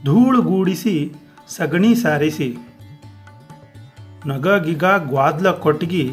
[0.05, 1.13] ಧೂಳುಗೂಡಿಸಿ
[1.47, 2.57] ಸಗಣಿ ಸಾರಿಸಿ.
[4.25, 6.11] ನೊಗ ಗಿಗ ಗ್ವಾದ್ಲ ಕೊಟ್ಟಿಗಿ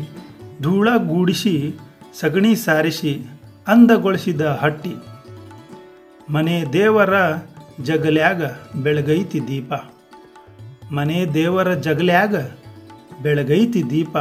[0.62, 1.74] ಧೂಳಗೂಡಿಸಿ
[2.14, 3.26] ಸಗಣಿ ಸಾರಿಸಿ
[3.68, 4.94] ಅಂದಗೊಳಿಸಿದ ಹಟ್ಟಿ.
[6.30, 7.14] ಮನೆ ದೇವರ
[7.82, 8.42] ಜಗಲ್ಯಾಗ
[8.82, 9.72] ಬೆಳಗೈತಿ ದೀಪ.
[10.92, 12.34] ಮನೆ ದೇವರ ಜಗಲ್ಯಾಗ
[13.22, 14.18] ಬೆಳಗೈತಿ ದೀಪ,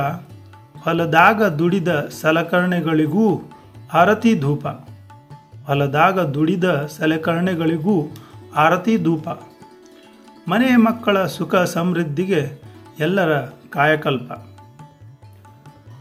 [0.84, 1.88] ಹೊಲದಾಗ ದುಡಿದ
[2.22, 3.42] ಸಲಕರಣೆಗಳಿಗೂ
[3.94, 4.68] ಆರತಿ ಧೂಪ.
[5.68, 8.14] ಹೊಲದಾಗ ದುಡಿದ ಸಲಕರಣೆಗಳಿಗೂ
[8.55, 9.29] ಆರತಿ ಧೂಪ.
[10.48, 12.62] ಮನೆ ಮಕ್ಕಳ ಸುಖ ಸಮೃದ್ಧಿಗೆ
[13.00, 14.31] ಎಲ್ಲರ ಕಾಯಕಲ್ಪ.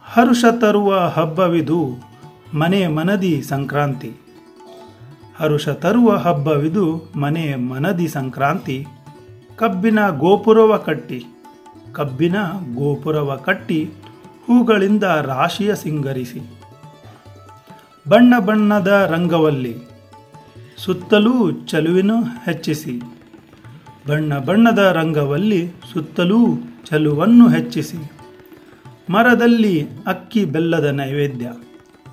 [0.04, 2.11] ಹರುಷ ತರುವ ಹಬ್ಬವಿದು
[2.54, 4.12] ಮನೆ ಮನದಿ ಸಂಕ್ರಾಂತಿ.
[5.37, 8.87] ಹರುಷ ತರುವ ಹಬ್ಬವಿದು ಮನೆ ಮನದಿ ಸಂಕ್ರಾಂತಿ.
[9.60, 11.24] ಕಬ್ಬಿನ ಗೋಪುರವ ಕಟ್ಟಿ.
[11.92, 12.36] ಕಬ್ಬಿನ
[12.74, 13.84] ಗೋಪುರವ ಕಟ್ಟಿ
[14.46, 16.40] ಹೂಗಳಿಂದ ರಾಶಿಯ ಸಿಂಗರಿಸಿ.
[18.08, 19.76] ಬಣ್ಣ ಬಣ್ಣದ ರಂಗವಲ್ಲಿ
[20.76, 22.10] ಸುತ್ತಲೂ ಚಲುವಿನ
[22.44, 23.00] ಹೆಚ್ಚಿಸಿ.
[24.08, 26.46] ಬಣ್ಣ ಬಣ್ಣದ ರಂಗವಲ್ಲಿ ಸುತ್ತಲೂ
[26.84, 28.12] ಚಲುವನ್ನು ಹೆಚ್ಚಿಸಿ.
[29.12, 31.52] ಮರದಲ್ಲಿ ಅಕ್ಕಿ ಬೆಲ್ಲದ ನೈವೇದ್ಯ.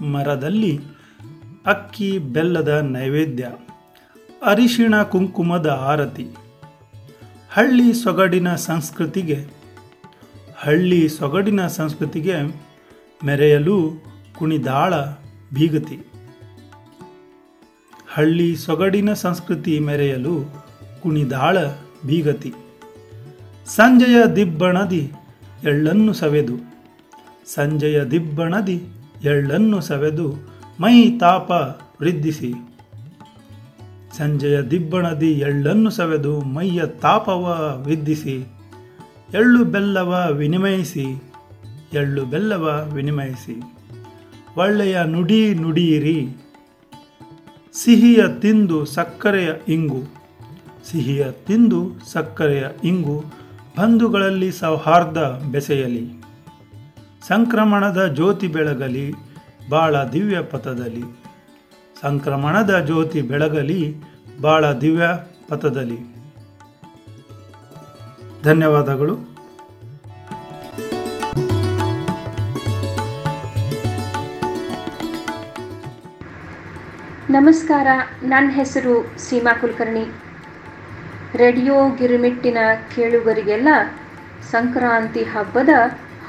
[0.06, 0.82] ಮರದಲ್ಲಿ
[1.66, 3.48] ಅಕ್ಕಿ ಬೆಲ್ಲದ ನೈವೇದ್ಯ.
[4.46, 6.28] ಅರಿಶಿಣ ಕುಂಕುಮದ ಆರತಿ.
[7.52, 9.38] ಹಳ್ಳಿ ಸೊಗಡಿನ ಸಂಸ್ಕೃತಿಗೆ,
[10.56, 12.36] ಹಳ್ಳಿ ಸೊಗಡಿನ ಸಂಸ್ಕೃತಿಗೆ
[13.26, 13.78] ಮೆರೆಯಲು
[14.38, 14.94] ಕುಣಿದಾಳ
[15.54, 15.98] ಬೀಗತಿ
[18.14, 20.36] ಹಳ್ಳಿ ಸೊಗಡಿನ ಸಂಸ್ಕೃತಿ ಮೆರೆಯಲು
[21.04, 21.58] ಕುಣಿದಾಳ
[22.06, 22.52] ಬೀಗತಿ
[23.68, 25.04] ಸಂಜೆಯ ದಿಬ್ಬಣದಿ
[25.64, 26.58] ಎಳ್ಳನ್ನು ಸವೆದು,
[27.56, 28.78] ಸಂಜೆಯ ದಿಬ್ಬಣದಿ
[29.24, 30.28] ಎಳ್ಳನ್ನು ಸವೆದು
[30.80, 31.52] ಮೈ ತಾಪ
[32.02, 32.52] ವೃದ್ಧಿಸಿ
[34.18, 37.44] ಸಂಜೆಯ ದಿಬ್ಬಣದಿ ಎಳ್ಳನ್ನು ಸವೆದು ಮೈಯ ತಾಪವ
[37.86, 38.36] ವಿದ್ದಿಸಿ
[39.34, 41.06] ಎಳ್ಳು ಬೆಲ್ಲವ ವಿನಿಮಯಿಸಿ,
[41.94, 43.56] ಎಳ್ಳು ಬೆಲ್ಲವ ವಿನಿಮಯಿಸಿ.
[44.58, 46.20] ಒಳ್ಳೆಯ ನುಡಿ ನುಡಿಯಿರಿ,
[47.74, 50.02] ಸಿಹಿಯ ತಿಂದು ಸಕ್ಕರೆಯ ಇಂಗು,
[50.92, 53.18] ಸಿಹಿಯ ತಿಂದು ಸಕ್ಕರೆಯ ಇಂಗು,
[53.78, 55.18] ಬಂಧುಗಳಲ್ಲಿ ಸೌಹಾರ್ದ
[55.52, 56.06] ಬೆಸೆಯಲಿ.
[57.28, 59.08] ಸಂಕ್ರಮಣದ ಜ್ಯೋತಿ ಬೆಳಗಲಿ,
[59.70, 61.04] ಬಾಳ ದಿವ್ಯ ಪಥದಲ್ಲಿ
[62.02, 63.96] ಸಂಕ್ರಮಣದ ಜ್ಯೋತಿ ಬೆಳಗಲಿ
[64.42, 65.10] ಬಾಳ ದಿವ್ಯ
[65.48, 66.00] ಪಥದಲ್ಲಿ.
[68.44, 69.38] ಧನ್ಯವಾದಗಳು.
[77.30, 77.88] ನಮಸ್ಕಾರ,
[78.24, 80.06] ನನ್ನ ಹೆಸರು ಸೀಮಾ ಕುಲಕರ್ಣಿ.
[81.36, 82.58] ರೇಡಿಯೋ ಗಿರಿಮಿಟ್ಟಿನ
[82.96, 83.68] ಕೇಳುಗರಿಗೆಲ್ಲ
[84.52, 85.70] ಸಂಕ್ರಾಂತಿ ಹಬ್ಬದ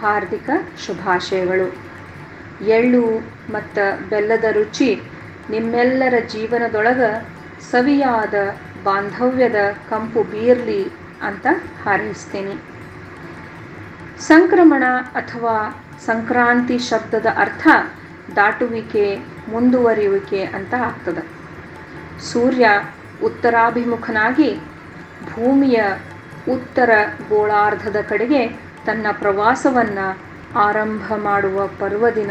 [0.01, 0.51] ಹಾರ್ದಿಕ
[0.87, 1.69] ಶುಭಾಶಯಗಳು.
[2.67, 3.03] ಎಳ್ಳು
[3.53, 5.01] ಮತ್ತು ಬೆಲ್ಲದ ರುಚಿ
[5.51, 7.03] ನಿಮ್ಮೆಲ್ಲರ ಜೀವನದೊಳಗ
[7.71, 8.35] ಸವಿಯಾದ
[8.85, 9.57] ಬಾಂಧವ್ಯದ
[9.91, 10.83] ಕಂಪು ಬೀರ್ಲಿ
[11.23, 11.47] ಅಂತ
[11.85, 12.55] ಹಾರೈಸ್ತೀನಿ.
[14.21, 14.85] ಸಂಕ್ರಮಣ
[15.15, 17.69] ಅಥವಾ ಸಂಕ್ರಾಂತಿ ಶಬ್ದದ ಅರ್ಥ
[18.37, 21.23] ದಾಟುವಿಕೆ, ಮುಂದುವರಿಯುವಿಕೆ ಅಂತ ಆಗ್ತದೆ.
[22.21, 22.69] ಸೂರ್ಯ
[23.25, 24.57] ಉತ್ತರಾಭಿಮುಖನಾಗಿ
[25.33, 25.83] ಭೂಮಿಯ
[26.51, 26.91] ಉತ್ತರ
[27.29, 28.49] ಗೋಳಾರ್ಧದ ಕಡೆಗೆ
[28.87, 30.19] ತನ್ನ ಪ್ರವಾಸವನ್ನು
[30.59, 32.31] ಆರಂಭ ಮಾಡುವ ಪರ್ವದಿನ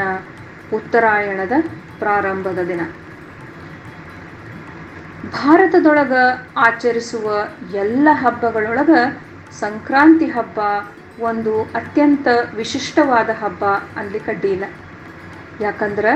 [0.73, 1.51] ಉತ್ತರಾಯಣದ
[1.99, 2.81] ಪ್ರಾರಂಭದ ದಿನ.
[5.33, 6.23] ಭಾರತದೊಳಗೆ
[6.59, 7.27] ಆಚರಿಸುವ
[7.75, 8.91] ಎಲ್ಲ ಹಬ್ಬಗಳೊಳಗ
[9.53, 10.59] ಸಂಕ್ರಾಂತಿ ಹಬ್ಬ
[11.21, 13.63] ಒಂದು ಅತ್ಯಂತ ವಿಶಿಷ್ಟವಾದ ಹಬ್ಬ
[13.95, 14.65] ಅನ್ಲಿಕ್ಕಡ್ಡಿಲ್ಲ
[15.59, 16.11] ಯಾಕಂದ್ರೆ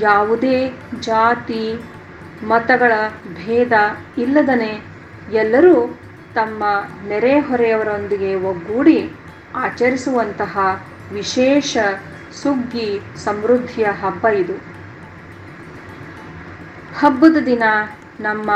[0.00, 0.56] ಯಾವುದೇ
[1.02, 1.62] ಜಾತಿ,
[2.42, 2.92] ಮತಗಳ
[3.38, 3.72] ಭೇದ
[4.16, 4.72] ಇಲ್ಲದನೆ
[5.34, 5.74] ಎಲ್ಲರೂ
[6.34, 6.62] ತಮ್ಮ
[7.08, 8.98] ನೆರೆಹೊರೆಯವರೊಂದಿಗೆ ಒಗ್ಗೂಡಿ
[9.58, 10.54] ಆಚರಿಸುವಂತಹ
[11.10, 11.72] ವಿಶೇಷ
[12.32, 14.56] ಸುಗ್ಗಿ ಸಮೃದ್ಧಿಯ ಹಬ್ಬ ಇದು.
[16.98, 17.64] ಹಬ್ಬದ ದಿನ
[18.20, 18.50] ನಮ್ಮ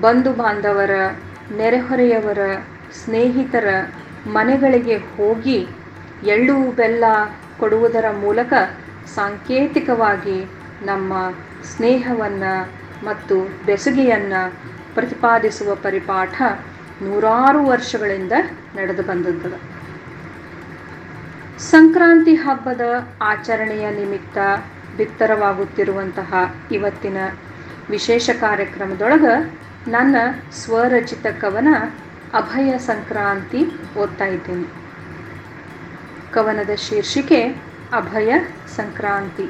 [0.00, 0.94] ಬಂಧು ಬಾಂಧವರ
[1.56, 2.42] ನೆರೆಹೊರೆಯವರ
[2.92, 3.68] ಸ್ನೇಹಿತರ
[4.26, 5.58] ಮನೆಗಳಿಗೆ ಹೋಗಿ
[6.26, 7.04] ಎಳ್ಳು ಬೆಲ್ಲ
[7.60, 8.52] ಕೊಡುವುದರ ಮೂಲಕ
[9.14, 10.38] ಸಾಂಕೇತಿಕವಾಗಿ
[10.82, 11.12] ನಮ್ಮ
[11.62, 12.54] ಸ್ನೇಹವನ್ನು
[13.04, 13.36] ಮತ್ತು
[13.66, 14.42] ಬೆಸುಗೆಯನ್ನು
[14.94, 16.36] ಪ್ರತಿಪಾದಿಸುವ ಪರಿಪಾಠ
[17.02, 18.32] ನೂರಾರು ವರ್ಷಗಳಿಂದ
[18.76, 19.50] ನಡೆದು ಬಂದದ್ದು.
[21.70, 22.84] ಸಂಕ್ರಾಂತಿ ಹಬ್ಬದ
[23.22, 24.38] ಆಚರಣೆಯ ನಿಮಿತ್ತ
[24.96, 26.30] ಬಿತ್ತರವಾಗುತ್ತಿರುವಂತಹ
[26.70, 27.18] ಇವತ್ತಿನ
[27.90, 30.16] ವಿಶೇಷ ಕಾರ್ಯಕ್ರಮದೊಳಗೆ ನನ್ನ
[30.52, 31.68] ಸ್ವರಚಿತ ಕವನ
[32.34, 33.66] ಅಭಯ ಸಂಕ್ರಾಂತಿ
[33.98, 34.68] ಓದ್ತಾ ಇದ್ದೇನೆ.
[36.32, 37.42] ಕವನದ ಶೀರ್ಷಿಕೆ
[37.92, 38.34] ಅಭಯ
[38.76, 39.46] ಸಂಕ್ರಾಂತಿ.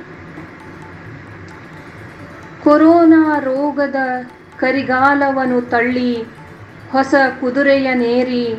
[2.65, 3.97] ಕೊರೋನಾ ರೋಗದ
[4.57, 6.23] ಕರಿಗಾಲವನ್ನು ತಳ್ಳಿ
[6.91, 8.55] ಹೊಸ ಕುದುರೆಯ ನೇರಿ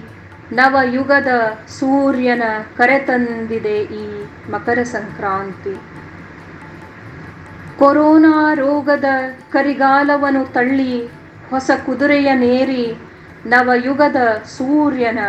[0.51, 1.27] ನವಯುಗದ
[1.67, 2.43] ಸೂರ್ಯನ
[2.77, 5.92] ಕರೆತಂದಿದೆ ಈ ಮಕರ ಸಂಕ್ರಾಂತಿ.
[7.79, 9.07] ಕೊರೋನಾ ರೋಗದ
[9.51, 10.93] ಕರಿಗಾಲವನ್ನು ತಳ್ಳಿ
[11.49, 12.85] ಹೊಸ ಕುದುರೆಯ ನೇರಿ
[13.45, 14.19] ನವಯುಗದ
[14.57, 15.21] ಸೂರ್ಯನ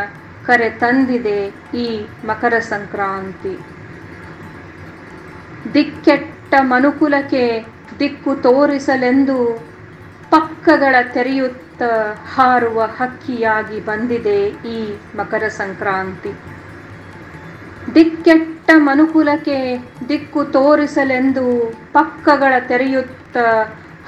[0.46, 1.38] ಕರೆ ತಂದಿದೆ
[1.74, 1.86] ಈ
[2.24, 3.54] ಮಕರ ಸಂಕ್ರಾಂತಿ.
[5.74, 7.44] ದಿಕ್ಕೆಟ್ಟ ಮನುಕುಲಕ್ಕೆ
[8.00, 9.38] ದಿಕ್ಕು ತೋರಿಸಲೆಂದು
[10.30, 11.82] ಪಕ್ಕಗಳ ತೆರೆಯುತ್ತ
[12.34, 14.40] ಹಾರುವ ಹಕ್ಕಿಯಾಗಿ ಬಂದಿದೆ
[14.74, 14.78] ಈ
[15.16, 16.32] ಮಕರ ಸಂಕ್ರಾಂತಿ.
[17.92, 19.76] ದಿಕ್ಕೆಟ್ಟ ಮನುಕುಲಕ್ಕೆ
[20.08, 23.36] ದಿಕ್ಕು ತೋರಿಸಲೆಂದು ಪಕ್ಕಗಳ ತೆರೆಯುತ್ತ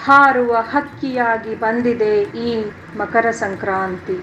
[0.05, 2.65] ಹಾರುವ ಹಕ್ಕಿಯಾಗಿ ಬಂದಿದೆ ಈ
[2.97, 4.17] ಮಕರ ಸಂಕ್ರಾಂತಿ.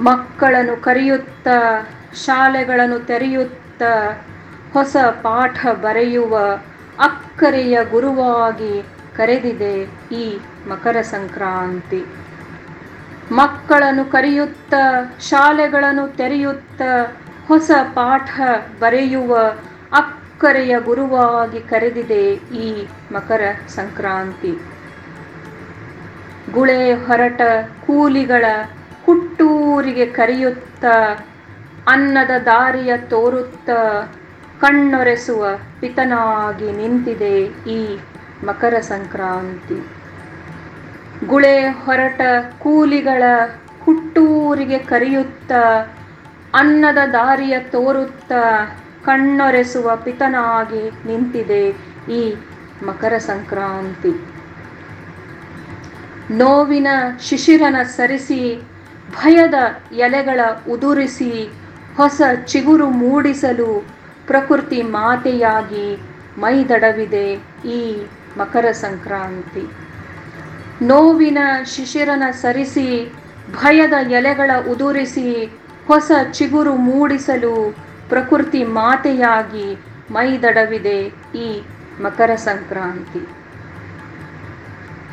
[0.00, 1.48] ಮಕ್ಕಳನ್ನು ಕರೆಯುತ್ತ,
[2.26, 3.82] ಶಾಲೆಗಳನ್ನು ತೆರೆಯುತ್ತ
[4.72, 6.38] ಹೊಸ ಪಾಠ ಬರೆಯುವ
[6.98, 8.82] ಅಕ್ಕರೆಯ ಗುರುವಾಗಿ
[9.16, 12.04] ಕರೆದಿದೆ ಈ ಮಕರ ಸಂಕ್ರಾಂತಿ.
[13.32, 14.74] ಮಕ್ಕಳನ್ನು ಕರೆಯುತ್ತ,
[15.20, 16.82] ಶಾಲೆಗಳನ್ನು ತೆರೆಯುತ್ತ
[17.48, 18.40] ಹೊಸ ಪಾಠ
[18.80, 19.36] ಬರೆಯುವ
[19.92, 24.52] ಅಕ್ಕರೆಯ ಗುರುವಾಗಿ ಕರೆದಿದೆ ಈ ಮಕರ ಸಂಕ್ರಾಂತಿ.
[26.52, 27.40] ಗುಳೆ ಹೊರಟ
[27.86, 28.44] ಕೂಲಿಗಳ
[29.04, 30.84] ಹುಟ್ಟೂರಿಗೆ ಕರೆಯುತ್ತ,
[31.88, 33.70] ಅನ್ನದ ದಾರಿಯ ತೋರುತ್ತ
[34.60, 35.44] ಕಣ್ಣೊರೆಸುವ
[35.80, 37.98] ಪಿತನಾಗಿ ನಿಂತಿದೆ ಈ
[38.44, 39.78] ಮಕರ ಸಂಕ್ರಾಂತಿ.
[41.26, 42.20] ಗುಳೆ ಹೊರಟ
[42.58, 43.22] ಕೂಲಿಗಳ
[43.80, 45.52] ಹುಟ್ಟೂರಿಗೆ ಕರೆಯುತ್ತ
[46.54, 48.32] ಅನ್ನದ ದಾರಿಯ ತೋರುತ್ತ
[49.04, 51.62] ಕಣ್ಣೊರೆಸುವ ಪಿತನಾಗಿ ನಿಂತಿದೆ
[52.10, 52.34] ಈ
[52.82, 54.12] ಮಕರ ಸಂಕ್ರಾಂತಿ.
[56.30, 56.86] ನೋವಿನ
[57.20, 58.66] ಶಿಶಿರನ ಸರಿಸಿ,
[59.10, 59.54] ಭಯದ
[59.92, 61.32] ಎಲೆಗಳ ಉದುರಿಸಿ,
[61.96, 63.70] ಹೊಸ ಚಿಗುರು ಮೂಡಿಸಲು
[64.26, 65.98] ಪ್ರಕೃತಿ ಮಾತೆಯಾಗಿ
[66.38, 67.26] ಮೈದಡವಿದೆ
[67.64, 69.64] ಈ ಮಕರ ಸಂಕ್ರಾಂತಿ.
[70.82, 73.12] ನೋವಿನ ಶಿಶಿರನ ಸರಿಸಿ,
[73.52, 75.28] ಭಯದ ಎಲೆಗಳ ಉದುರಿಸಿ
[75.86, 77.76] ಹೊಸ ಚಿಗುರು ಮೂಡಿಸಲು
[78.08, 79.76] ಪ್ರಕೃತಿ ಮಾತೆಯಾಗಿ
[80.10, 80.98] ಮೈದಡವಿದೆ
[81.38, 81.62] ಈ
[82.02, 83.26] ಮಕರ ಸಂಕ್ರಾಂತಿ.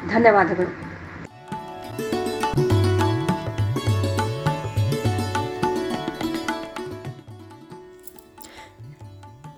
[0.07, 0.91] ಧನ್ಯವಾದಗಳು.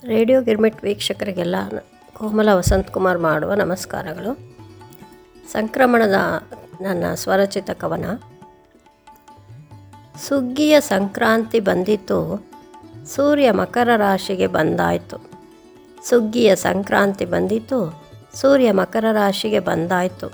[0.08, 1.56] ರೇಡಿಯೋ ಗಿರ್ಮಿಟ್ ವೀಕ್ಷಕರಿಗೆಲ್ಲ
[2.14, 4.32] ಕೋಮಲ ವಸಂತಕುಮಾರ್ ಮಾಡುವ ನಮಸ್ಕಾರಗಳು.
[5.52, 6.16] ಸಂಕ್ರಮಣದ
[6.82, 8.06] ನನ್ನ ಸ್ವರಚಿತ ಕವನ
[10.20, 12.46] ಸುಗ್ಗಿಯ ಸಂಕ್ರಾಂತಿ ಬಂದಿತು.
[13.16, 15.18] ಸೂರ್ಯ ಮಕರ ರಾಶಿಗೆ ಬಂದಾಯಿತು.
[16.10, 18.04] ಸುಗ್ಗಿಯ ಸಂಕ್ರಾಂತಿ ಬಂದಿತು.
[18.36, 20.32] ಸೂರ್ಯ ಮಕರ ರಾಶಿಗೆ ಬಂದಾಯಿತು.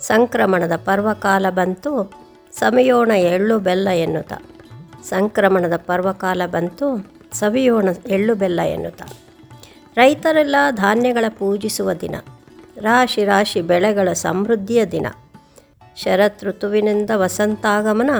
[0.00, 2.12] ಸಂಕ್ರಮಣದ ಪರ್ವಕಾಲ ಬಂತು.
[2.52, 4.32] ಸವಿಯೋಣ ಎಳ್ಳು ಬೆಲ್ಲ ಎನ್ನುತ್ತ.
[5.04, 7.12] ಸಂಕ್ರಮಣದ ಪರ್ವಕಾಲ ಬಂತು.
[7.32, 9.02] ಸವಿಯೋಣ ಎಳ್ಳು ಬೆಲ್ಲ ಎನ್ನುತ್ತ.
[9.94, 12.14] ರೈತರೆಲ್ಲ ಧಾನ್ಯಗಳ ಪೂಜಿಸುವ ದಿನ.
[12.80, 15.06] ರಾಶಿ ರಾಶಿ ಬೆಳೆಗಳ ಸಮೃದ್ಧಿಯ ದಿನ.
[15.96, 18.10] ಶರತ್ ಋತುವಿನಿಂದ ವಸಂತಾಗಮನ.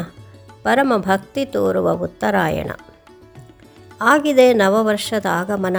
[0.66, 2.70] ಪರಮ ಭಕ್ತಿ ತೋರುವ ಉತ್ತರಾಯಣ.
[4.00, 5.76] ಆಗಿದೆ ನವವರ್ಷದ ಆಗಮನ.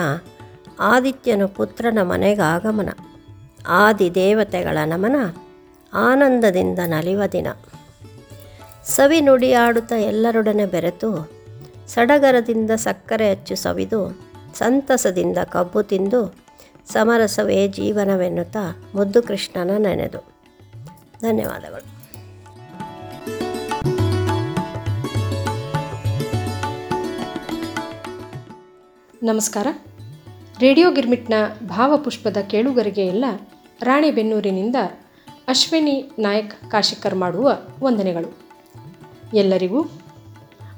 [0.79, 2.89] ಆದಿತ್ಯನು ಪುತ್ರನ ಮನೆಗಾಗಮನ
[3.67, 5.35] ಆದಿ ದೇವತೆಗಳ ನಮನ.
[5.93, 7.47] ಆನಂದದಿಂದ ನಲಿವ ದಿನ.
[8.85, 11.31] ಸವಿ ನುಡಿಯಾಡುತ್ತ ಎಲ್ಲರೊಡನೆ ಬೆರೆತು,
[11.87, 14.19] ಸಡಗರದಿಂದ ಸಕ್ಕರೆ ಅಚ್ಚು ಸವಿದು,
[14.57, 16.35] ಸಂತಸದಿಂದ ಕಬ್ಬು ತಿಂದು,
[16.93, 20.33] ಸಮರಸವೇ ಜೀವನವೆನ್ನುತ್ತಾ ಮುದ್ದು ಕೃಷ್ಣನ ನೆನೆದು.
[21.21, 21.96] ಧನ್ಯವಾದಗಳು.
[29.27, 29.67] ನಮಸ್ಕಾರ.
[30.59, 31.33] ರೇಡಿಯೋ ಗಿರ್ಮಿಟ್ನ
[31.67, 33.25] ಭಾವಪುಷ್ಪದ ಕೇಳುಗರಿಗೆ ಎಲ್ಲ
[33.81, 34.75] ರಾಣೆಬೆನ್ನೂರಿನಿಂದ
[35.47, 38.37] ಅಶ್ವಿನಿ ನಾಯಕ್ ಕಾಶಿಕರ್ ಮಾಡುವ ವಂದನೆಗಳು.
[39.33, 39.85] ಎಲ್ಲರಿಗೂ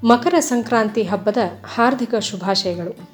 [0.03, 1.37] ಮಕರ ಸಂಕ್ರಾಂತಿ ಹಬ್ಬದ
[1.73, 3.09] ಹಾರ್ದಿಕ ಶುಭಾಶಯಗಳು.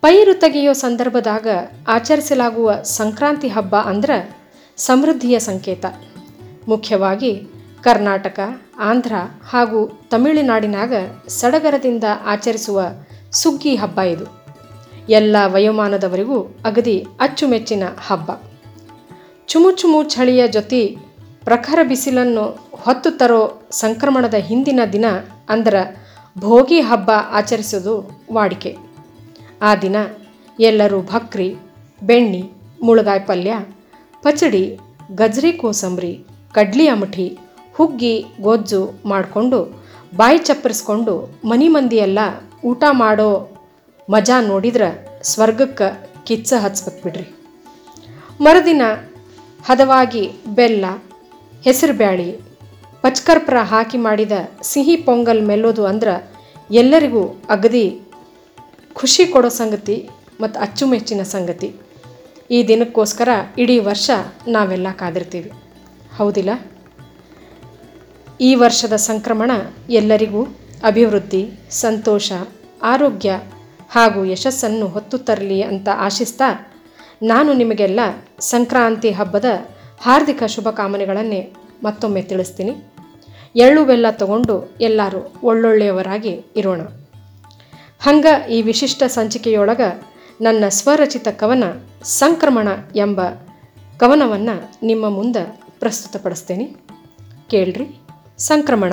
[0.00, 1.46] ಪೈರು ತೆಗೆಯೋ ಸಂದರ್ಭದಾಗ
[1.88, 4.36] ಆಚರಿಸಲಾಗುವ ಸಂಕ್ರಾಂತಿ ಹಬ್ಬ ಅಂದ್ರೆ
[4.76, 5.84] ಸಮೃದ್ಧಿಯ ಸಂಕೇತ.
[6.68, 7.46] ಮುಖ್ಯವಾಗಿ
[7.82, 8.40] ಕರ್ನಾಟಕ,
[8.78, 9.12] ಆಂಧ್ರ
[9.48, 10.92] ಹಾಗೂ ತಮಿಳುನಾಡಿನಾಗ
[11.28, 12.82] ಸಡಗರದಿಂದ ಆಚರಿಸುವ
[13.32, 14.42] ಸುಗ್ಗಿ ಹಬ್ಬ ಇದು.
[15.08, 18.32] ಎಲ್ಲ ವಯೋಮಾನದವರಿಗೂ ಅಗದಿ ಅಚ್ಚುಮೆಚ್ಚಿನ ಹಬ್ಬ.
[19.46, 20.96] ಚುಮು ಚುಮು ಚಳಿಯ ಜೊತೆ
[21.44, 25.04] ಪ್ರಖರ ಬಿಸಿಲನ್ನು ಹೊತ್ತು ತರೋ ಸಂಕ್ರಮಣದ ಹಿಂದಿನ ದಿನ
[25.48, 28.76] ಅಂದ್ರೆ ಭೋಗಿ ಹಬ್ಬ ಆಚರಿಸೋದು ವಾಡಿಕೆ.
[29.62, 29.96] ಆ ದಿನ
[30.60, 31.56] ಎಲ್ಲರೂ ಭಕ್ರಿ,
[32.02, 32.50] ಬೆಣ್ಣಿ,
[32.82, 33.54] ಮುಳುಗಾಯಿ ಪಲ್ಯ,
[34.22, 34.78] ಪಚಡಿ,
[35.14, 37.38] ಗಜ್ರಿ ಕೋಸಂಬರಿ, ಕಡ್ಲಿ ಅಮಠಿ,
[37.74, 39.82] ಹುಗ್ಗಿ, ಗೊಜ್ಜು ಮಾಡಿಕೊಂಡು
[40.16, 42.18] ಬಾಯಿ ಚಪ್ಪರಿಸ್ಕೊಂಡು ಮನೆ ಮಂದಿಯೆಲ್ಲ
[42.64, 43.60] ಊಟ ಮಾಡೋ
[44.10, 47.34] ಮಜಾ ನೋಡಿದ್ರೆ ಸ್ವರ್ಗಕ್ಕೆ ಕಿಚ್ಚ ಹಚ್ಬೇಕು ಬಿಡ್ರಿ.
[48.40, 48.82] ಮರುದಿನ
[49.66, 50.84] ಹದವಾಗಿ ಬೆಲ್ಲ
[51.62, 52.32] ಹೆಸರುಬ್ಯಾಳಿ
[53.02, 56.30] ಪಚ್ಕರ್ಪುರ ಹಾಕಿ ಮಾಡಿದ ಸಿಹಿ ಪೊಂಗಲ್ ಮೆಲ್ಲೋದು ಅಂದ್ರೆ
[56.70, 58.00] ಎಲ್ಲರಿಗೂ ಅಗದಿ
[58.92, 60.08] ಖುಷಿ ಕೊಡೋ ಸಂಗತಿ
[60.40, 61.74] ಮತ್ತು ಅಚ್ಚುಮೆಚ್ಚಿನ ಸಂಗತಿ.
[62.50, 64.10] ಈ ದಿನಕ್ಕೋಸ್ಕರ ಇಡೀ ವರ್ಷ
[64.46, 65.52] ನಾವೆಲ್ಲ ಕಾದಿರ್ತೀವಿ.
[66.16, 66.50] ಹೌದಿಲ್ಲ?
[68.40, 69.50] ಈ ವರ್ಷದ ಸಂಕ್ರಮಣ
[69.90, 70.46] ಎಲ್ಲರಿಗೂ
[70.84, 72.32] ಅಭಿವೃದ್ಧಿ, ಸಂತೋಷ,
[72.82, 73.40] ಆರೋಗ್ಯ
[73.90, 76.72] ಹಾಗೂ ಯಶಸ್ಸನ್ನು ಹೊತ್ತು ತರಲಿ ಅಂತ ಆಶಿಸ್ತಾ
[77.22, 78.00] ನಾನು ನಿಮಗೆಲ್ಲ
[78.40, 79.44] ಸಂಕ್ರಾಂತಿ ಹಬ್ಬದ
[80.00, 82.76] ಹಾರ್ದಿಕ ಶುಭಕಾಮನೆಗಳನ್ನೇ ಮತ್ತೊಮ್ಮೆ ತಿಳಿಸ್ತೀನಿ.
[83.56, 86.80] ಎಳ್ಳು ಬೆಲ್ಲ ತಗೊಂಡು ಎಲ್ಲರೂ ಒಳ್ಳೊಳ್ಳೆಯವರಾಗಿ ಇರೋಣ.
[88.00, 89.80] ಹಂಗ ಈ ವಿಶಿಷ್ಟ ಸಂಚಿಕೆಯೊಳಗ
[90.40, 91.64] ನನ್ನ ಸ್ವರಚಿತ ಕವನ
[92.02, 93.20] ಸಂಕ್ರಮಣ ಎಂಬ
[93.98, 96.76] ಕವನವನ್ನು ನಿಮ್ಮ ಮುಂದೆ ಪ್ರಸ್ತುತಪಡಿಸ್ತೇನೆ.
[97.50, 98.00] ಕೇಳ್ರಿ
[98.38, 98.92] ಸಂಕ್ರಮಣ.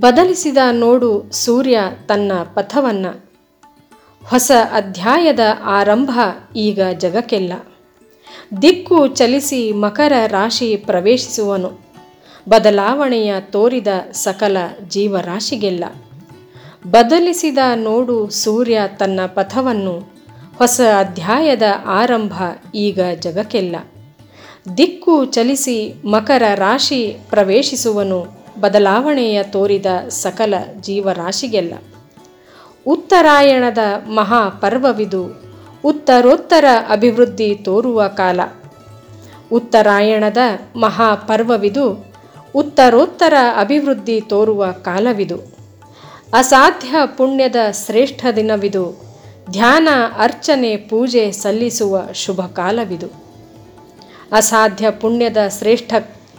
[0.00, 3.30] ಬದಲಿಸಿದ ನೋಡು ಸೂರ್ಯ ತನ್ನ ಪಥವನ್ನು.
[4.26, 6.20] ಹೊಸ ಅಧ್ಯಾಯದ ಆರಂಭ
[6.56, 7.52] ಈಗ ಜಗಕ್ಕೆಲ್ಲ.
[8.62, 11.78] ದಿಕ್ಕು ಚಲಿಸಿ ಮಕರ ರಾಶಿ ಪ್ರವೇಶಿಸುವನು.
[12.48, 14.56] ಬದಲಾವಣೆಯ ತೋರಿದ ಸಕಲ
[14.88, 15.84] ಜೀವರಾಶಿಗೆಲ್ಲ.
[16.86, 20.16] ಬದಲಿಸಿದ ನೋಡು ಸೂರ್ಯ ತನ್ನ ಪಥವನ್ನು.
[20.58, 22.42] ಹೊಸ ಅಧ್ಯಾಯದ ಆರಂಭ
[22.74, 23.76] ಈಗ ಜಗಕ್ಕೆಲ್ಲ.
[24.76, 28.45] ದಿಕ್ಕು ಚಲಿಸಿ ಮಕರ ರಾಶಿ ಪ್ರವೇಶಿಸುವನು.
[28.60, 31.74] ಬದಲಾವಣೆಯ ತೋರಿದ ಸಕಲ ಜೀವರಾಶಿಗೆಲ್ಲ.
[32.86, 35.42] ಉತ್ತರಾಯಣದ ಮಹಾಪರ್ವವಿದು
[35.84, 38.40] ಉತ್ತರೋತ್ತರ ಅಭಿವೃದ್ಧಿ ತೋರುವ ಕಾಲ.
[39.52, 40.36] ಉತ್ತರಾಯಣದ
[40.76, 42.14] ಮಹಾಪರ್ವವಿದು
[42.54, 45.56] ಉತ್ತರೋತ್ತರ ಅಭಿವೃದ್ಧಿ ತೋರುವ ಕಾಲವಿದು.
[46.32, 49.06] ಅಸಾಧ್ಯ ಪುಣ್ಯದ ಶ್ರೇಷ್ಠ ದಿನವಿದು
[49.50, 49.88] ಧ್ಯಾನ,
[50.18, 53.06] ಅರ್ಚನೆ, ಪೂಜೆ ಸಲ್ಲಿಸುವ ಶುಭ ಕಾಲವಿದು
[54.32, 55.94] ಅಸಾಧ್ಯ ಪುಣ್ಯದ ಶ್ರೇಷ್ಠ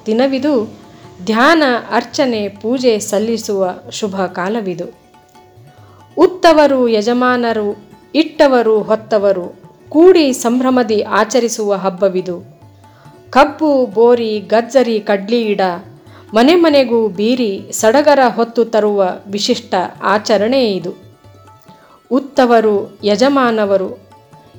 [0.05, 0.79] ದಿನವಿದು
[1.25, 4.85] ಧ್ಯಾನ, ಅರ್ಚನೆ, ಪೂಜೆ ಸಲ್ಲಿಸುವ ಶುಭ ಕಾಲವಿದು.
[6.17, 7.77] ಉತ್ತವರು, ಯಜಮಾನರು,
[8.15, 12.59] ಇಟ್ಟವರು, ಹೊತ್ತವರು ಕೂಡಿ ಸಂಭ್ರಮದಿ ಆಚರಿಸುವ ಹಬ್ಬವಿದು.
[13.29, 15.61] ಕಬ್ಬು, ಬೋರಿ, ಗಜ್ಜರಿ, ಕಡ್ಲಿ ಇಡ,
[16.33, 20.93] ಮನೆ ಮನೆಗೂ ಬೀರಿ ಸಡಗರ ಹೊತ್ತು ತರುವ ವಿಶಿಷ್ಟ ಆಚರಣೆ ಇದು.
[22.11, 23.99] ಉತ್ತವರು, ಯಜಮಾನವರು,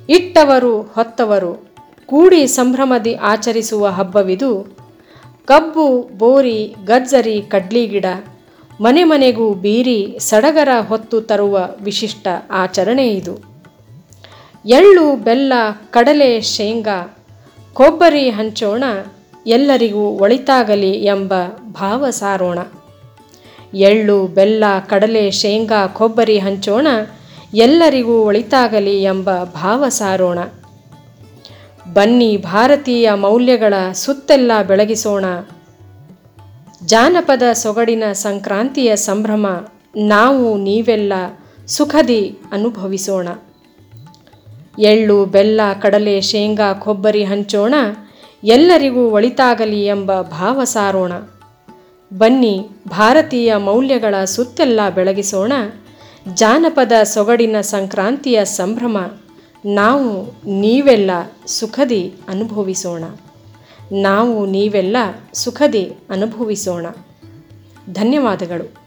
[0.09, 1.69] ಇಟ್ಟವರು, ಹೊತ್ತವರು
[2.05, 4.78] ಕೂಡಿ ಸಂಭ್ರಮದಿ ಆಚರಿಸುವ ಹಬ್ಬವಿದು.
[5.49, 8.05] ಕಬ್ಬು, ಬೋರಿ, ಗಜ್ಜರಿ, ಕಡ್ಲಿ ಗಿಡ,
[8.81, 13.35] ಮನೆ ಮನೆಗೂ ಬೀರಿ ಸಡಗರ ಹೊತ್ತು ತರುವ ವಿಶಿಷ್ಟ ಆಚರಣೆ ಇದು.
[14.65, 15.53] ಎಳ್ಳು, ಬೆಲ್ಲ,
[15.91, 17.17] ಕಡಲೆ, ಶೇಂಗಾ,
[17.73, 18.83] ಕೊಬ್ಬರಿ ಹಂಚೋಣ
[19.47, 21.33] ಎಲ್ಲರಿಗೂ ಒಳಿತಾಗಲಿ ಎಂಬ
[21.71, 22.59] ಭಾವ ಸಾರೋಣ.
[23.73, 26.87] ಎಳ್ಳು, ಬೆಲ್ಲ, ಕಡಲೆ, ಶೇಂಗಾ, ಕೊಬ್ಬರಿ ಹಂಚೋಣ
[27.53, 30.39] ಎಲ್ಲರಿಗೂ ಒಳಿತಾಗಲಿ ಎಂಬ ಭಾವ ಸಾರೋಣ.
[31.93, 35.25] ಬನ್ನಿ ಭಾರತೀಯ ಮೌಲ್ಯಗಳ ಸುತ್ತೆಲ್ಲ ಬೆಳಗಿಸೋಣ.
[36.85, 41.13] ಜಾನಪದ ಸೊಗಡಿನ ಸಂಕ್ರಾಂತಿಯ ಸಂಭ್ರಮ ನಾವು ನೀವೆಲ್ಲ
[41.67, 43.27] ಸುಖದಿ ಅನುಭವಿಸೋಣ.
[44.79, 47.73] ಎಳ್ಳು, ಬೆಲ್ಲ, ಕಡಲೆ, ಶೇಂಗಾ, ಕೊಬ್ಬರಿ ಹಂಚೋಣ,
[48.43, 51.11] ಎಲ್ಲರಿಗೂ ಒಳಿತಾಗಲಿ ಎಂಬ ಭಾವ ಸಾರೋಣ.
[52.17, 55.53] ಬನ್ನಿ ಭಾರತೀಯ ಮೌಲ್ಯಗಳ ಸುತ್ತೆಲ್ಲ ಬೆಳಗಿಸೋಣ.
[56.33, 58.97] ಜಾನಪದ ಸೊಗಡಿನ ಸಂಕ್ರಾಂತಿಯ ಸಂಭ್ರಮ
[59.65, 61.11] ನಾವು ನೀವೆಲ್ಲ
[61.45, 63.03] ಸುಖದಿ ಅನುಭವಿಸೋಣ.
[63.91, 64.97] ನಾವು ನೀವೆಲ್ಲ
[65.33, 66.85] ಸುಖದಿ ಅನುಭವಿಸೋಣ.
[67.89, 68.79] ಧನ್ಯವಾದಗಳು.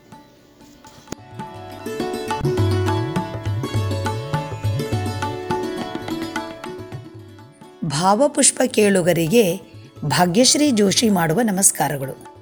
[7.84, 9.60] ಭಾವಪುಷ್ಪ ಕೇಳುಗರಿಗೆ
[10.04, 12.32] ಭಾಗ್ಯಶ್ರೀ ಜೋಶಿ ಮಾಡುವ ನಮಸ್ಕಾರಗಳು.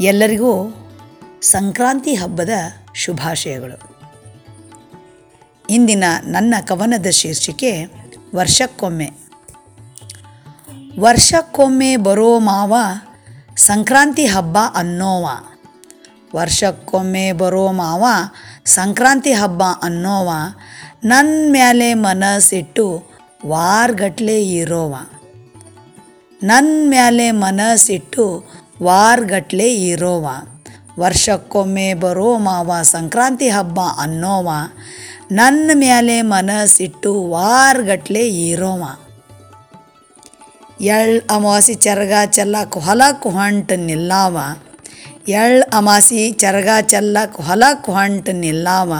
[0.00, 0.74] ಎಲ್ಲರಿಗೂ
[1.42, 2.50] ಸಂಕ್ರಾಂತಿ ಹಬ್ಬದ
[2.94, 3.93] ಶುಭಾಶಯಗಳು.
[5.70, 7.84] ಇಂದಿನ ನನ್ನ ಕವನದ ಶೀರ್ಷಿಕೆ
[8.34, 9.10] ವರ್ಷಕ್ಕೊಮ್ಮೆ.
[11.00, 12.74] ವರ್ಷಕ್ಕೊಮ್ಮೆ ಬರೋ ಮಾವ
[13.56, 15.28] ಸಂಕ್ರಾಂತಿ ಹಬ್ಬ ಅನ್ನೋವ.
[16.36, 18.04] ವರ್ಷಕ್ಕೊಮ್ಮೆ ಬರೋ ಮಾವ
[18.64, 20.30] ಸಂಕ್ರಾಂತಿ ಹಬ್ಬ ಅನ್ನೋವ.
[21.04, 23.04] ನನ್ನ ಮ್ಯಾಲೆ ಮನಸ್ಸಿಟ್ಟು
[23.46, 24.96] ವಾರ್ಗಟ್ಲೆ ಇರೋವ.
[26.42, 28.44] ನನ್ನ ಮ್ಯಾಲೆ ಮನಸ್ಸಿಟ್ಟು
[28.82, 30.28] ವಾರ್ಗಟ್ಲೆ ಇರೋವ.
[31.00, 34.48] ವರ್ಷಕ್ಕೊಮ್ಮೆ ಬರೋ ಮಾವ ಸಂಕ್ರಾಂತಿ ಹಬ್ಬ ಅನ್ನೋವ.
[35.34, 38.84] ನನ್ನ ಮೇಲೆ ಮನಸ್ಸಿಟ್ಟು ವಾರಗಟ್ಲೆ ಇರೋವ
[40.90, 44.36] ಎಳ್ ಅಮಾವಾಸಿ ಚರಗ ಚೆಲ್ಲಕ್ಕೆ ಹೊಲಕ್ಕೆ ಹೊಂಟು ನಿಲ್ಲಾವ
[45.34, 48.92] ಎಳ್ ಅಮಾಸಿ ಚರಗ ಚೆಲ್ಲಕ್ಕೆ ಹೊಲಕ್ಕೆ ಹೊಂಟು ನಿಲ್ಲಾವ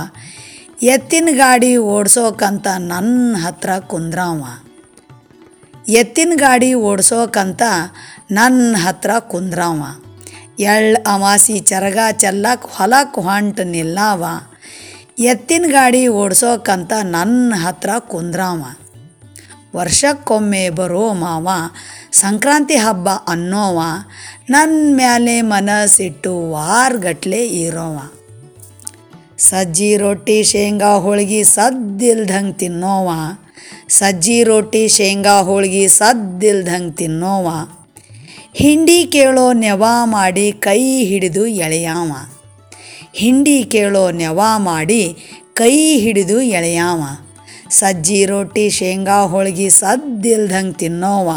[0.92, 4.44] ಎತ್ತಿನ ಗಾಡಿ ಓಡ್ಸೋಕಂತ ನನ್ನ ಹತ್ರ ಕುಂದ್ರಾವ
[5.94, 7.62] ಎತ್ತಿನ ಗಾಡಿ ಓಡ್ಸೋಕಂತ
[8.31, 9.83] ನನ್ನ ಹತ್ರ ಕುಂದ್ರಾವ
[10.68, 14.25] ಎಳ್ ಅಮಾಸಿ ಚರಗ ಚೆಲ್ಲಕ್ಕೆ ಹೊಲಕ್ಕೆ ಹೊಂಟು ನಿಲ್ಲಾವ
[15.18, 18.64] ಎತ್ತಿನ ಗಾಡಿ ಓಡ್ಸೋಕ್ಕಂತ ನನ್ನ ಹತ್ರ ಕುಂದ್ರಾವ.
[19.77, 21.48] ವರ್ಷಕ್ಕೊಮ್ಮೆ ಬರೋ ಮಾವ,
[22.12, 23.81] ಸಂಕ್ರಾಂತಿ ಹಬ್ಬ ಅನ್ನೋವ
[24.50, 27.98] ನನ್ನ ಮ್ಯಾಲೆ ಮನಸ್ಸಿಟ್ಟು ವಾರಗಟ್ಲೆ ಇರೋವ.
[29.38, 33.11] ಸಜ್ಜಿ ರೊಟ್ಟಿ ಶೇಂಗಾ ಹೋಳ್ಗೆ ಸದ್ದಿಲ್ದಂಗೆ ತಿನ್ನೋವ.
[33.88, 37.68] ಸಜ್ಜಿ ರೊಟ್ಟಿ ಶೇಂಗಾ ಹೋಳ್ಗೆ ಸದ್ದಿಲ್ದಂಗೆ ತಿನ್ನೋವ.
[38.53, 42.34] ಹಿಂಡಿ ಕೇಳೋ ನೆವ ಮಾಡಿ ಕೈ ಹಿಡಿದು ಎಳೆಯಾವ.
[43.14, 45.16] ಹಿಂಡಿ ಕೇಳೋ ನೆವ ಮಾಡಿ
[45.55, 47.03] ಕೈ ಹಿಡಿದು ಎಳೆಯಾವ.
[47.70, 51.31] ಸಜ್ಜಿ ರೊಟ್ಟಿ ಶೇಂಗಾ ಹೋಳ್ಗೆ ಸದ್ದಿಲ್ದಂಗೆ ತಿನ್ನೋವ.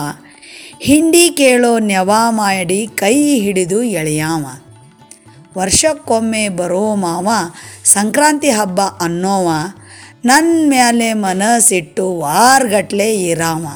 [0.81, 4.45] ಹಿಂಡಿ ಕೇಳೋ ನೆವ ಮಾಡಿ ಕೈ ಹಿಡಿದು ಎಳೆಯಾವ.
[5.57, 7.27] ವರ್ಷಕ್ಕೊಮ್ಮೆ ಬರೋ ಮಾವ
[7.85, 9.49] ಸಂಕ್ರಾಂತಿ ಹಬ್ಬ ಅನ್ನೋವ.
[10.25, 13.67] ನನ್ನ ಮೇಲೆ ಮನಸ್ಸಿಟ್ಟು ವಾರ್ಗಟ್ಲೆ ಇರಾವ.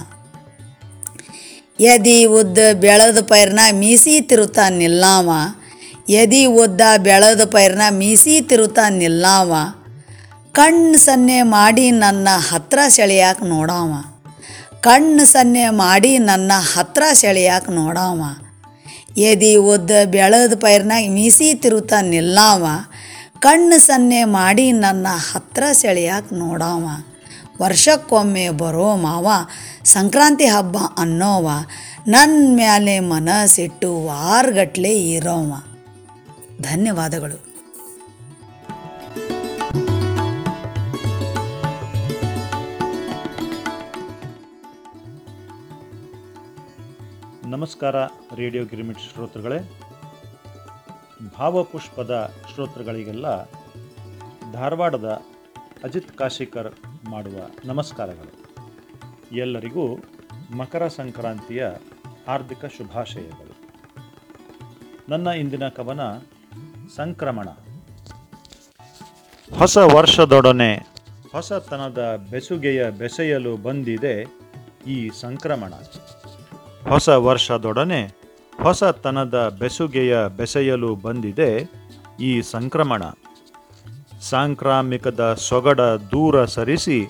[1.80, 5.30] ಎದಿ ಉದ್ದ ಬೆಳೆದ ಪೈರ್ನ ಮೀಸಿ ತಿರುತ್ತ ನಿಲ್ಲಾವ.
[6.10, 9.54] ಎದಿ ಉದ್ದ ಬೆಳೆದ ಪೈರ್ನ ಮೀಸಿ ತಿರುತ್ತಾ ನಿಲ್ಲಾವ.
[10.52, 13.94] ಕಣ್ಣು ಸನ್ನೆ ಮಾಡಿ ನನ್ನ ಹತ್ರ ಸೆಳೆಯಾಕೆ ನೋಡಾವ.
[14.82, 18.22] ಕಣ್ಣು ಸನ್ನೆ ಮಾಡಿ ನನ್ನ ಹತ್ರ ಸೆಳೆಯಾಕೆ ನೋಡಾವ.
[19.18, 22.66] ಎದಿ ಉದ್ದ ಬೆಳೆದ ಪೈರ್ನಾಗ ಮೀಸಿ ತಿರುತ ನಿಲ್ಲಾವ.
[23.40, 26.88] ಕಣ್ಣು ಸನ್ನೆ ಮಾಡಿ ನನ್ನ ಹತ್ರ ಸೆಳೆಯಾಕೆ ನೋಡಾವ.
[27.62, 29.28] ವರ್ಷಕ್ಕೊಮ್ಮೆ ಬರೋ ಮಾವ,
[29.86, 31.50] ಸಂಕ್ರಾಂತಿ ಹಬ್ಬ ಅನ್ನೋವ.
[32.08, 35.71] ನನ್ನ ಮ್ಯಾಲೆ ಮನಸ್ಸಿಟ್ಟು ವಾರಗಟ್ಲೆ ಇರೋವ.
[36.62, 37.52] ಧನ್ಯವಾದಗಳು.
[47.50, 49.72] ನಮಸ್ಕಾರ ರೇಡಿಯೋ ಗಿರಿಮಿಟ್ ಶ್ರೋತೃಗಳೇ.
[51.38, 53.44] ಭಾವಪುಷ್ಪದ ಶ್ರೋತೃಗಳಿಗೆಲ್ಲ
[54.54, 55.22] ಧಾರವಾಡದ
[55.84, 56.74] ಅಜಿತ್ ಕಾಶಿಕರ್
[57.06, 58.56] ಮಾಡುವ ನಮಸ್ಕಾರಗಳು.
[59.32, 59.98] ಎಲ್ಲರಿಗೂ
[60.58, 61.70] ಮಕರ ಸಂಕ್ರಾಂತಿಯ
[62.28, 63.52] ಹಾರ್ದಿಕ ಶುಭಾಶಯಗಳು.
[65.10, 66.00] ನನ್ನ ಇಂದಿನ ಕವನ
[66.96, 67.48] ಸಂಕ್ರಮಣ.
[69.60, 70.74] ಹೊಸ ವರ್ಷದೊಡನೆ
[71.32, 74.28] ಹೊಸತನದ ಬೆಸುಗೆಯ ಬೆಸೆಯಲು ಬಂದಿದೆ
[74.88, 75.74] ಈ ಸಂಕ್ರಮಣ.
[76.90, 78.02] ಹೊಸ ವರ್ಷದೊಡನೆ
[78.64, 81.70] ಹೊಸತನದ ಬೆಸುಗೆಯ ಬೆಸೆಯಲು ಬಂದಿದೆ
[82.20, 83.04] ಈ ಸಂಕ್ರಮಣ.
[84.22, 87.08] ಸಾಂಕ್ರಾಮಿಕದ ಸೊಗಡ ದೂರ ಸರಿಸಿ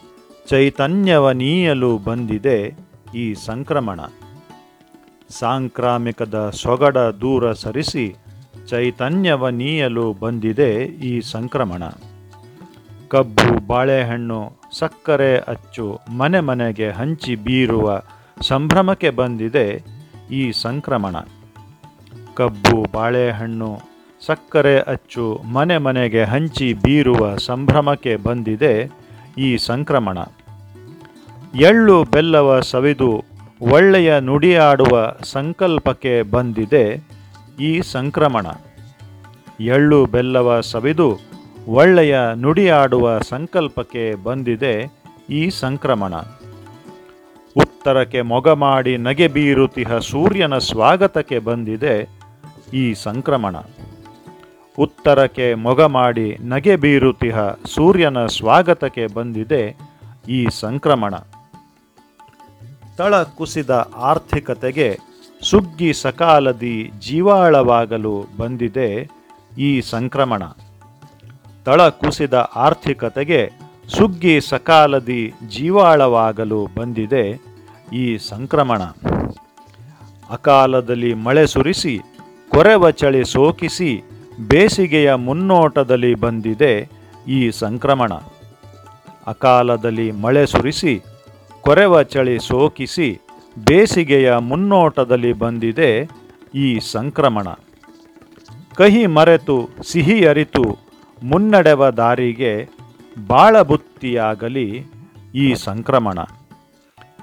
[0.47, 2.73] ಚೈತನ್ಯವನೀಯಲು ಬಂದಿದೆ
[3.15, 3.99] ಈ ಸಂಕ್ರಮಣ.
[5.29, 8.15] ಸಾಂಕ್ರಾಮಿಕದ ಸೊಗಡ ದೂರ ಸರಿಸಿ
[8.67, 11.83] ಚೈತನ್ಯವ ನೀಯಲು ಬಂದಿದೆ ಈ ಸಂಕ್ರಮಣ.
[13.07, 18.01] ಕಬ್ಬು, ಬಾಳೆಹಣ್ಣು, ಸಕ್ಕರೆ ಅಚ್ಚು, ಮನೆ ಮನೆಗೆ ಹಂಚಿ ಬೀರುವ
[18.41, 19.81] ಸಂಭ್ರಮಕ್ಕೆ ಬಂದಿದೆ
[20.31, 21.15] ಈ ಸಂಕ್ರಮಣ.
[22.35, 23.79] ಕಬ್ಬು, ಬಾಳೆಹಣ್ಣು,
[24.25, 28.91] ಸಕ್ಕರೆ ಅಚ್ಚು, ಮನೆ ಮನೆಗೆ ಹಂಚಿ ಬೀರುವ ಸಂಭ್ರಮಕ್ಕೆ ಬಂದಿದೆ
[29.37, 30.17] ಈ ಸಂಕ್ರಮಣ.
[31.59, 33.23] ಎಳ್ಳು ಬೆಲ್ಲವ ಸವಿದು
[33.61, 37.10] ಒಳ್ಳೆಯ ನುಡಿಯಾಡುವ ಸಂಕಲ್ಪಕ್ಕೆ ಬಂದಿದೆ
[37.59, 38.47] ಈ ಸಂಕ್ರಮಣ.
[39.59, 41.19] ಎಳ್ಳು ಬೆಲ್ಲವ ಸವಿದು
[41.67, 46.13] ಒಳ್ಳೆಯ ನುಡಿಯಾಡುವ ಸಂಕಲ್ಪಕ್ಕೆ ಬಂದಿದೆ ಈ ಸಂಕ್ರಮಣ.
[47.55, 52.07] ಉತ್ತರಕ್ಕೆ ಮೊಗ ಮಾಡಿ ನಗೆ ಬೀರುತಿಹ ಸೂರ್ಯನ ಸ್ವಾಗತಕ್ಕೆ ಬಂದಿದೆ
[52.73, 53.55] ಈ ಸಂಕ್ರಮಣ.
[54.77, 59.75] ಉತ್ತರಕ್ಕೆ ಮೊಗ ಮಾಡಿ ನಗೆ ಬೀರುತಿಹ ಸೂರ್ಯನ ಸ್ವಾಗತಕ್ಕೆ ಬಂದಿದೆ
[60.29, 61.15] ಈ ಸಂಕ್ರಮಣ.
[62.97, 64.99] ತಳ ಕುಸಿದ ಆರ್ಥಿಕತೆಗೆ
[65.41, 69.09] ಸುಗ್ಗಿ ಸಕಾಲದಿ ಜೀವಾಳವಾಗಲು ಬಂದಿದೆ
[69.57, 70.43] ಈ ಸಂಕ್ರಮಣ.
[71.65, 73.51] ತಳ ಕುಸಿದ ಆರ್ಥಿಕತೆಗೆ
[73.87, 77.41] ಸುಗ್ಗಿ ಸಕಾಲದಿ ಜೀವಾಳವಾಗಲು ಬಂದಿದೆ
[77.93, 78.81] ಈ ಸಂಕ್ರಮಣ.
[80.29, 81.99] ಅಕಾಲದಲ್ಲಿ ಮಳೆ ಸುರಿಸಿ,
[82.49, 84.03] ಕೊರೆವ ಚಳಿ ಸೋಕಿಸಿ,
[84.47, 86.89] ಬೇಸಿಗೆಯ ಮುನ್ನೋಟದಲ್ಲಿ ಬಂದಿದೆ
[87.27, 88.13] ಈ ಸಂಕ್ರಮಣ.
[89.27, 91.03] ಅಕಾಲದಲ್ಲಿ ಮಳೆ ಸುರಿಸಿ,
[91.61, 93.21] ಕೊರೆವ ಚಳಿ ಸೋಕಿಸಿ
[93.57, 96.09] ಬೇಸಿಗೆಯ ಮುನ್ನೋಟದಲ್ಲಿ ಬಂದಿದೆ
[96.55, 97.47] ಈ ಸಂಕ್ರಮಣ.
[98.75, 100.77] ಕಹಿ ಮರೆತು, ಸಿಹಿ ಅರಿತು,
[101.23, 102.69] ಮುನ್ನಡೆವ ದಾರಿಗೆ
[103.27, 104.85] ಬಾಳಬುತ್ತಿಯಾಗಲಿ
[105.35, 106.19] ಈ ಸಂಕ್ರಮಣ.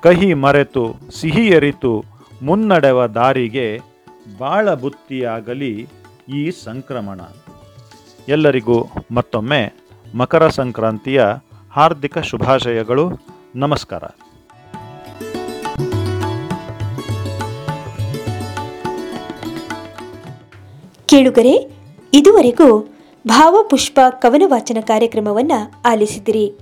[0.03, 2.05] ಕಹಿ ಮರೆತು, ಸಿಹಿ ಅರಿತು,
[2.43, 3.81] ಮುನ್ನಡೆವ ದಾರಿಗೆ
[4.39, 5.89] ಬಾಳಬುತ್ತಿಯಾಗಲಿ
[6.29, 7.21] ಈ ಸಂಕ್ರಮಣ.
[8.29, 9.75] ಎಲ್ಲರಿಗೂ ಮತ್ತೊಮ್ಮೆ
[10.15, 11.25] ಮಕರ ಸಂಕ್ರಾಂತಿಯ
[11.71, 13.11] ಹಾರ್ದಿಕ ಶುಭಾಶಯಗಳು.
[13.57, 14.03] ನಮಸ್ಕಾರ.
[21.09, 21.71] ಕೇಳುಗರೆ,
[22.15, 22.89] ಇದುವರೆಗೂ
[23.27, 26.53] ಭಾವಪುಷ್ಪ ಕವನ ವಾಚನ ಕಾರ್ಯಕ್ರಮವನ್ನು ಆಲಿಸಿದಿರಿ.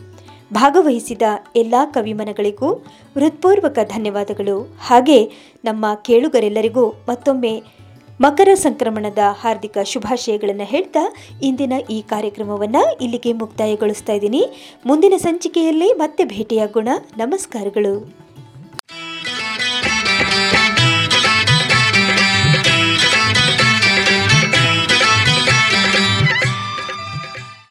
[0.52, 1.22] ಭಾಗವಹಿಸಿದ
[1.56, 4.76] ಎಲ್ಲ ಕವಿಮನಗಳಿಗೂ ಹೃತ್ಪೂರ್ವಕ ಧನ್ಯವಾದಗಳು.
[4.80, 5.24] ಹಾಗೆ
[5.64, 7.62] ನಮ್ಮ ಕೇಳುಗರೆಲ್ಲರಿಗೂ ಮತ್ತೊಮ್ಮೆ
[8.20, 14.48] ಮಕರ ಸಂಕ್ರಮಣದ ಹಾರ್ದಿಕ ಶುಭಾಶಯಗಳನ್ನು ಹೇಳ್ತಾ ಇಂದಿನ ಈ ಕಾರ್ಯಕ್ರಮವನ್ನು ಇಲ್ಲಿಗೆ ಮುಕ್ತಾಯಗೊಳಿಸ್ತಾ ಇದ್ದೀನಿ.
[14.86, 16.88] ಮುಂದಿನ ಸಂಚಿಕೆಯಲ್ಲಿ ಮತ್ತೆ ಭೇಟಿಯಾಗೋಣ.
[17.16, 18.25] ನಮಸ್ಕಾರಗಳು.